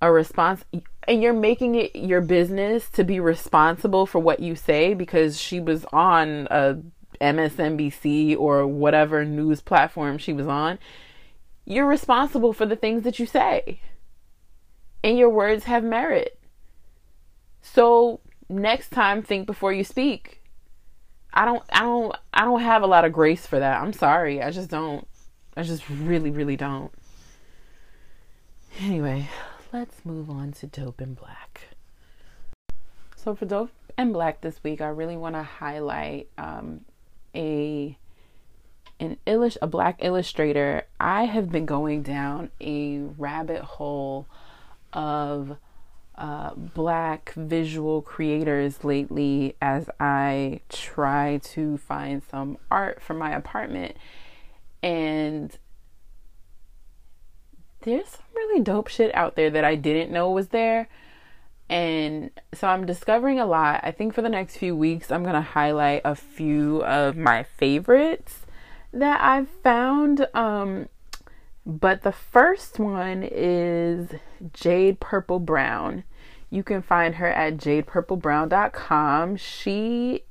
a 0.00 0.10
response 0.10 0.64
and 1.06 1.22
you're 1.22 1.32
making 1.32 1.74
it 1.74 1.94
your 1.94 2.20
business 2.20 2.88
to 2.90 3.04
be 3.04 3.20
responsible 3.20 4.06
for 4.06 4.18
what 4.18 4.40
you 4.40 4.54
say 4.54 4.94
because 4.94 5.38
she 5.38 5.60
was 5.60 5.84
on 5.92 6.46
a 6.50 6.78
MSNBC 7.20 8.38
or 8.38 8.66
whatever 8.66 9.24
news 9.24 9.60
platform 9.60 10.16
she 10.16 10.32
was 10.32 10.46
on 10.46 10.78
you're 11.70 11.86
responsible 11.86 12.52
for 12.52 12.66
the 12.66 12.76
things 12.76 13.04
that 13.04 13.18
you 13.18 13.26
say. 13.26 13.80
And 15.04 15.16
your 15.16 15.30
words 15.30 15.64
have 15.64 15.84
merit. 15.84 16.38
So 17.62 18.20
next 18.48 18.90
time 18.90 19.22
think 19.22 19.46
before 19.46 19.72
you 19.72 19.84
speak. 19.84 20.38
I 21.32 21.44
don't 21.44 21.62
i 21.72 21.82
don't 21.82 22.16
i 22.34 22.44
don't 22.44 22.60
have 22.60 22.82
a 22.82 22.88
lot 22.88 23.04
of 23.04 23.12
grace 23.12 23.46
for 23.46 23.60
that. 23.60 23.80
I'm 23.80 23.92
sorry. 23.92 24.42
I 24.42 24.50
just 24.50 24.68
don't 24.68 25.06
i 25.60 25.62
just 25.62 25.88
really 25.88 26.30
really 26.30 26.56
don't 26.56 26.92
anyway 28.80 29.28
let's 29.72 30.04
move 30.04 30.28
on 30.30 30.52
to 30.52 30.66
Dope 30.66 31.00
and 31.00 31.16
Black. 31.16 31.68
So 33.16 33.34
for 33.34 33.44
Dope 33.44 33.70
and 33.96 34.12
Black 34.12 34.40
this 34.40 34.62
week, 34.62 34.80
I 34.80 34.88
really 34.88 35.16
want 35.16 35.34
to 35.34 35.42
highlight 35.42 36.28
um, 36.38 36.82
a 37.34 37.96
an 38.98 39.16
illust- 39.26 39.58
a 39.62 39.66
black 39.66 39.98
illustrator. 40.00 40.84
I 40.98 41.24
have 41.24 41.50
been 41.50 41.66
going 41.66 42.02
down 42.02 42.50
a 42.60 42.98
rabbit 43.16 43.62
hole 43.62 44.26
of 44.92 45.56
uh, 46.16 46.54
black 46.54 47.32
visual 47.34 48.02
creators 48.02 48.84
lately 48.84 49.56
as 49.62 49.88
I 49.98 50.60
try 50.68 51.40
to 51.44 51.78
find 51.78 52.22
some 52.30 52.58
art 52.70 53.00
for 53.00 53.14
my 53.14 53.32
apartment. 53.32 53.96
And 54.82 55.56
there's 57.82 58.08
some 58.08 58.24
really 58.34 58.60
dope 58.60 58.88
shit 58.88 59.14
out 59.14 59.36
there 59.36 59.50
that 59.50 59.64
I 59.64 59.74
didn't 59.74 60.12
know 60.12 60.30
was 60.30 60.48
there. 60.48 60.88
And 61.68 62.30
so 62.52 62.66
I'm 62.66 62.84
discovering 62.84 63.38
a 63.38 63.46
lot. 63.46 63.80
I 63.84 63.92
think 63.92 64.12
for 64.12 64.22
the 64.22 64.28
next 64.28 64.56
few 64.56 64.74
weeks, 64.74 65.12
I'm 65.12 65.22
going 65.22 65.34
to 65.34 65.40
highlight 65.40 66.02
a 66.04 66.16
few 66.16 66.82
of 66.84 67.16
my 67.16 67.44
favorites 67.44 68.40
that 68.92 69.20
I've 69.22 69.48
found. 69.48 70.26
Um, 70.34 70.88
but 71.64 72.02
the 72.02 72.12
first 72.12 72.80
one 72.80 73.22
is 73.22 74.10
Jade 74.52 74.98
Purple 74.98 75.38
Brown. 75.38 76.02
You 76.50 76.64
can 76.64 76.82
find 76.82 77.14
her 77.14 77.28
at 77.28 77.56
jadepurplebrown.com. 77.58 79.36
She 79.36 80.24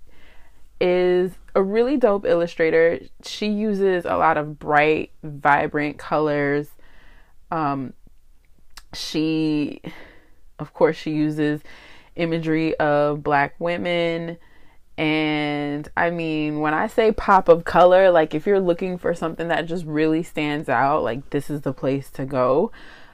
is 0.81 1.31
a 1.55 1.61
really 1.61 1.97
dope 1.97 2.25
illustrator. 2.25 2.99
She 3.23 3.47
uses 3.47 4.05
a 4.05 4.17
lot 4.17 4.37
of 4.37 4.59
bright, 4.59 5.11
vibrant 5.23 5.97
colors 5.97 6.69
um, 7.51 7.93
she, 8.93 9.81
of 10.57 10.73
course, 10.73 10.95
she 10.97 11.11
uses 11.11 11.61
imagery 12.15 12.75
of 12.75 13.23
black 13.23 13.55
women. 13.59 14.37
And 14.97 15.89
I 15.95 16.09
mean, 16.09 16.59
when 16.59 16.73
I 16.73 16.87
say 16.87 17.11
pop 17.11 17.47
of 17.47 17.63
color, 17.63 18.11
like 18.11 18.35
if 18.35 18.45
you're 18.45 18.59
looking 18.59 18.97
for 18.97 19.13
something 19.13 19.47
that 19.47 19.65
just 19.65 19.85
really 19.85 20.23
stands 20.23 20.67
out, 20.67 21.03
like 21.03 21.29
this 21.29 21.49
is 21.49 21.61
the 21.61 21.73
place 21.73 22.09
to 22.11 22.25
go. 22.25 22.71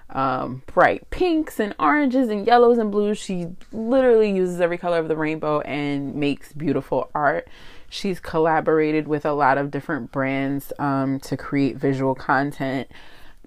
Um, 0.07 0.61
bright 0.67 1.09
pinks 1.09 1.59
and 1.59 1.75
oranges 1.79 2.29
and 2.29 2.45
yellows 2.45 2.77
and 2.77 2.91
blues. 2.91 3.17
She 3.17 3.47
literally 3.71 4.31
uses 4.31 4.61
every 4.61 4.77
color 4.77 4.99
of 4.99 5.07
the 5.07 5.17
rainbow 5.17 5.61
and 5.61 6.15
makes 6.15 6.53
beautiful 6.53 7.09
art. 7.13 7.47
She's 7.89 8.19
collaborated 8.19 9.07
with 9.07 9.25
a 9.25 9.33
lot 9.33 9.57
of 9.57 9.71
different 9.71 10.11
brands 10.11 10.73
um, 10.79 11.19
to 11.21 11.37
create 11.37 11.77
visual 11.77 12.15
content 12.15 12.89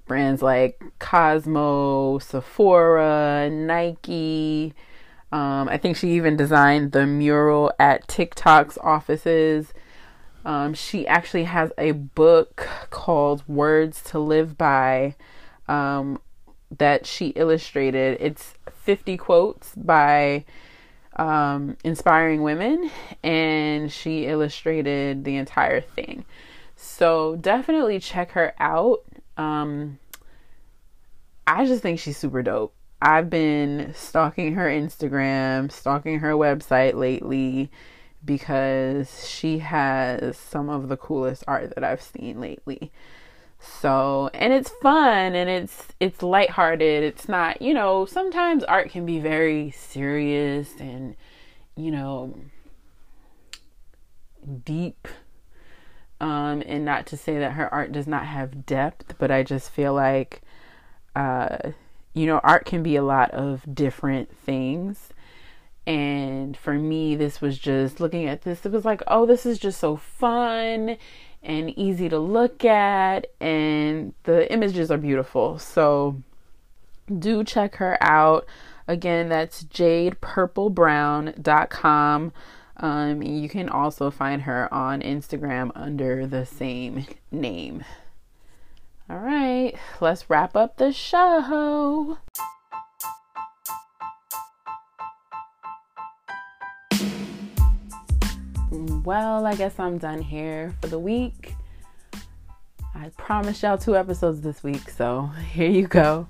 brands 0.08 0.42
like 0.42 0.82
Cosmo, 0.98 2.18
Sephora, 2.18 3.48
Nike. 3.50 4.74
Um, 5.30 5.68
I 5.68 5.76
think 5.76 5.96
she 5.96 6.12
even 6.12 6.36
designed 6.36 6.92
the 6.92 7.06
mural 7.06 7.70
at 7.78 8.08
TikTok's 8.08 8.78
offices. 8.78 9.72
Um, 10.44 10.72
she 10.72 11.06
actually 11.06 11.44
has 11.44 11.70
a 11.76 11.92
book 11.92 12.66
called 12.90 13.46
Words 13.46 14.02
to 14.04 14.18
Live 14.18 14.56
By 14.56 15.14
um, 15.68 16.20
that 16.76 17.06
she 17.06 17.28
illustrated. 17.28 18.16
It's 18.20 18.54
50 18.72 19.18
quotes 19.18 19.74
by 19.74 20.46
um, 21.18 21.76
inspiring 21.84 22.42
women, 22.42 22.90
and 23.22 23.90
she 23.92 24.26
illustrated 24.26 25.24
the 25.24 25.36
entire 25.36 25.80
thing. 25.80 26.24
So 26.76 27.36
definitely 27.36 27.98
check 27.98 28.32
her 28.32 28.54
out. 28.58 29.00
Um, 29.36 29.98
I 31.46 31.66
just 31.66 31.82
think 31.82 31.98
she's 31.98 32.16
super 32.16 32.42
dope. 32.42 32.74
I've 33.00 33.30
been 33.30 33.92
stalking 33.94 34.54
her 34.54 34.66
Instagram, 34.66 35.70
stalking 35.70 36.20
her 36.20 36.32
website 36.32 36.94
lately 36.94 37.70
because 38.24 39.28
she 39.28 39.58
has 39.58 40.36
some 40.36 40.68
of 40.68 40.88
the 40.88 40.96
coolest 40.96 41.44
art 41.46 41.74
that 41.74 41.84
I've 41.84 42.02
seen 42.02 42.40
lately. 42.40 42.90
So, 43.60 44.30
and 44.34 44.52
it's 44.52 44.70
fun 44.82 45.34
and 45.34 45.50
it's 45.50 45.88
it's 46.00 46.22
lighthearted. 46.22 47.02
It's 47.02 47.28
not, 47.28 47.60
you 47.60 47.74
know, 47.74 48.06
sometimes 48.06 48.64
art 48.64 48.90
can 48.90 49.04
be 49.04 49.18
very 49.18 49.70
serious 49.72 50.74
and 50.78 51.16
you 51.76 51.90
know, 51.90 52.34
deep 54.64 55.08
um, 56.20 56.62
and 56.66 56.84
not 56.84 57.06
to 57.06 57.16
say 57.16 57.38
that 57.38 57.52
her 57.52 57.72
art 57.72 57.92
does 57.92 58.06
not 58.06 58.26
have 58.26 58.66
depth, 58.66 59.14
but 59.18 59.30
I 59.30 59.42
just 59.42 59.70
feel 59.70 59.94
like, 59.94 60.42
uh, 61.14 61.58
you 62.14 62.26
know, 62.26 62.40
art 62.42 62.64
can 62.64 62.82
be 62.82 62.96
a 62.96 63.02
lot 63.02 63.30
of 63.30 63.62
different 63.72 64.36
things. 64.36 65.10
And 65.86 66.56
for 66.56 66.74
me, 66.74 67.16
this 67.16 67.40
was 67.40 67.58
just 67.58 68.00
looking 68.00 68.26
at 68.26 68.42
this, 68.42 68.66
it 68.66 68.72
was 68.72 68.84
like, 68.84 69.02
oh, 69.06 69.26
this 69.26 69.46
is 69.46 69.58
just 69.58 69.78
so 69.80 69.96
fun 69.96 70.96
and 71.42 71.76
easy 71.78 72.08
to 72.08 72.18
look 72.18 72.64
at, 72.64 73.26
and 73.40 74.14
the 74.24 74.50
images 74.52 74.90
are 74.90 74.98
beautiful. 74.98 75.58
So 75.58 76.20
do 77.18 77.44
check 77.44 77.76
her 77.76 77.96
out. 78.02 78.46
Again, 78.86 79.28
that's 79.28 79.64
jadepurplebrown.com. 79.64 82.32
Um, 82.80 83.22
you 83.22 83.48
can 83.48 83.68
also 83.68 84.10
find 84.10 84.42
her 84.42 84.72
on 84.72 85.02
Instagram 85.02 85.72
under 85.74 86.26
the 86.26 86.46
same 86.46 87.06
name. 87.30 87.84
All 89.10 89.18
right, 89.18 89.74
let's 90.00 90.28
wrap 90.28 90.54
up 90.54 90.76
the 90.76 90.92
show. 90.92 92.18
Well, 98.70 99.46
I 99.46 99.54
guess 99.54 99.78
I'm 99.78 99.96
done 99.96 100.20
here 100.20 100.74
for 100.82 100.88
the 100.88 100.98
week. 100.98 101.54
I 102.94 103.08
promised 103.16 103.62
y'all 103.62 103.78
two 103.78 103.96
episodes 103.96 104.42
this 104.42 104.62
week, 104.62 104.90
so 104.90 105.22
here 105.52 105.70
you 105.70 105.86
go. 105.86 106.26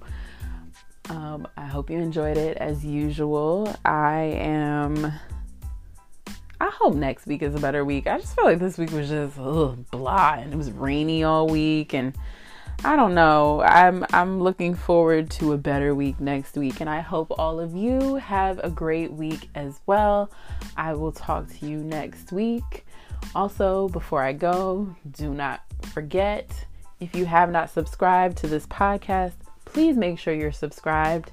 Um, 1.10 1.48
I 1.56 1.64
hope 1.64 1.90
you 1.90 1.98
enjoyed 1.98 2.36
it 2.36 2.56
as 2.58 2.84
usual. 2.84 3.74
I 3.84 4.20
am. 4.36 5.12
I 6.60 6.70
hope 6.70 6.94
next 6.94 7.26
week 7.26 7.42
is 7.42 7.56
a 7.56 7.58
better 7.58 7.84
week. 7.84 8.06
I 8.06 8.18
just 8.18 8.36
feel 8.36 8.44
like 8.44 8.60
this 8.60 8.78
week 8.78 8.92
was 8.92 9.08
just 9.08 9.36
ugh, 9.38 9.84
blah, 9.90 10.34
and 10.34 10.52
it 10.52 10.56
was 10.56 10.70
rainy 10.70 11.24
all 11.24 11.48
week, 11.48 11.92
and 11.92 12.14
I 12.84 12.94
don't 12.94 13.14
know. 13.14 13.60
I'm 13.62 14.06
I'm 14.12 14.40
looking 14.40 14.74
forward 14.74 15.30
to 15.32 15.52
a 15.52 15.58
better 15.58 15.96
week 15.96 16.20
next 16.20 16.56
week 16.56 16.80
and 16.80 16.88
I 16.88 17.00
hope 17.00 17.32
all 17.36 17.58
of 17.58 17.74
you 17.74 18.16
have 18.16 18.60
a 18.62 18.70
great 18.70 19.12
week 19.12 19.50
as 19.56 19.80
well. 19.86 20.30
I 20.76 20.94
will 20.94 21.10
talk 21.10 21.48
to 21.58 21.66
you 21.66 21.78
next 21.78 22.30
week. 22.30 22.86
Also, 23.34 23.88
before 23.88 24.22
I 24.22 24.32
go, 24.32 24.94
do 25.10 25.34
not 25.34 25.62
forget 25.92 26.66
if 27.00 27.16
you 27.16 27.26
have 27.26 27.50
not 27.50 27.68
subscribed 27.70 28.38
to 28.38 28.46
this 28.46 28.66
podcast, 28.66 29.34
please 29.64 29.96
make 29.96 30.18
sure 30.18 30.32
you're 30.32 30.52
subscribed. 30.52 31.32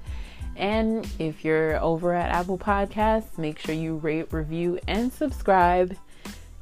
And 0.56 1.08
if 1.20 1.44
you're 1.44 1.80
over 1.80 2.12
at 2.12 2.30
Apple 2.32 2.58
Podcasts, 2.58 3.38
make 3.38 3.58
sure 3.58 3.74
you 3.74 3.96
rate, 3.96 4.32
review, 4.32 4.80
and 4.88 5.12
subscribe. 5.12 5.96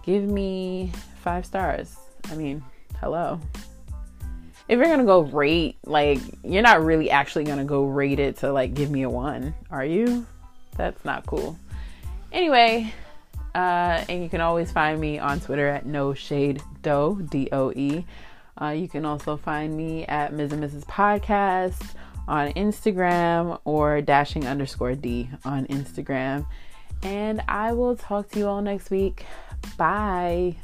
Give 0.03 0.25
me 0.25 0.92
five 1.23 1.47
stars. 1.47 1.97
I 2.31 2.35
mean, 2.35 2.62
hello 3.01 3.40
if 4.68 4.79
you're 4.79 4.88
gonna 4.88 5.05
go 5.05 5.20
rate, 5.20 5.77
like 5.85 6.18
you're 6.42 6.62
not 6.62 6.85
really 6.85 7.11
actually 7.11 7.44
gonna 7.44 7.64
go 7.64 7.85
rate 7.85 8.18
it 8.18 8.38
to 8.38 8.53
like 8.53 8.74
give 8.74 8.90
me 8.90 9.03
a 9.03 9.11
one, 9.11 9.55
are 9.70 9.85
you? 9.85 10.27
That's 10.77 11.05
not 11.05 11.27
cool. 11.27 11.59
Anyway, 12.33 12.92
uh, 13.55 14.05
and 14.09 14.22
you 14.22 14.29
can 14.29 14.40
always 14.40 14.72
find 14.72 15.00
me 15.00 15.18
on 15.18 15.40
Twitter 15.40 15.68
at 15.68 15.87
no 15.87 16.14
shade 16.14 16.62
doe 16.83 17.16
d 17.31 17.48
o 17.53 17.72
e. 17.72 18.05
Uh, 18.61 18.68
you 18.68 18.88
can 18.88 19.05
also 19.05 19.37
find 19.37 19.77
me 19.77 20.05
at 20.07 20.33
Ms. 20.33 20.53
and 20.53 20.62
Mrs. 20.62 20.85
Podcast 20.85 21.94
on 22.29 22.53
Instagram 22.53 23.61
or 23.64 24.00
dashing 24.00 24.46
underscore 24.46 24.94
D 24.94 25.29
on 25.44 25.66
Instagram. 25.66 26.46
And 27.03 27.42
I 27.48 27.72
will 27.72 27.96
talk 27.96 28.31
to 28.31 28.38
you 28.38 28.46
all 28.46 28.62
next 28.62 28.90
week. 28.90 29.27
Bye. 29.77 30.57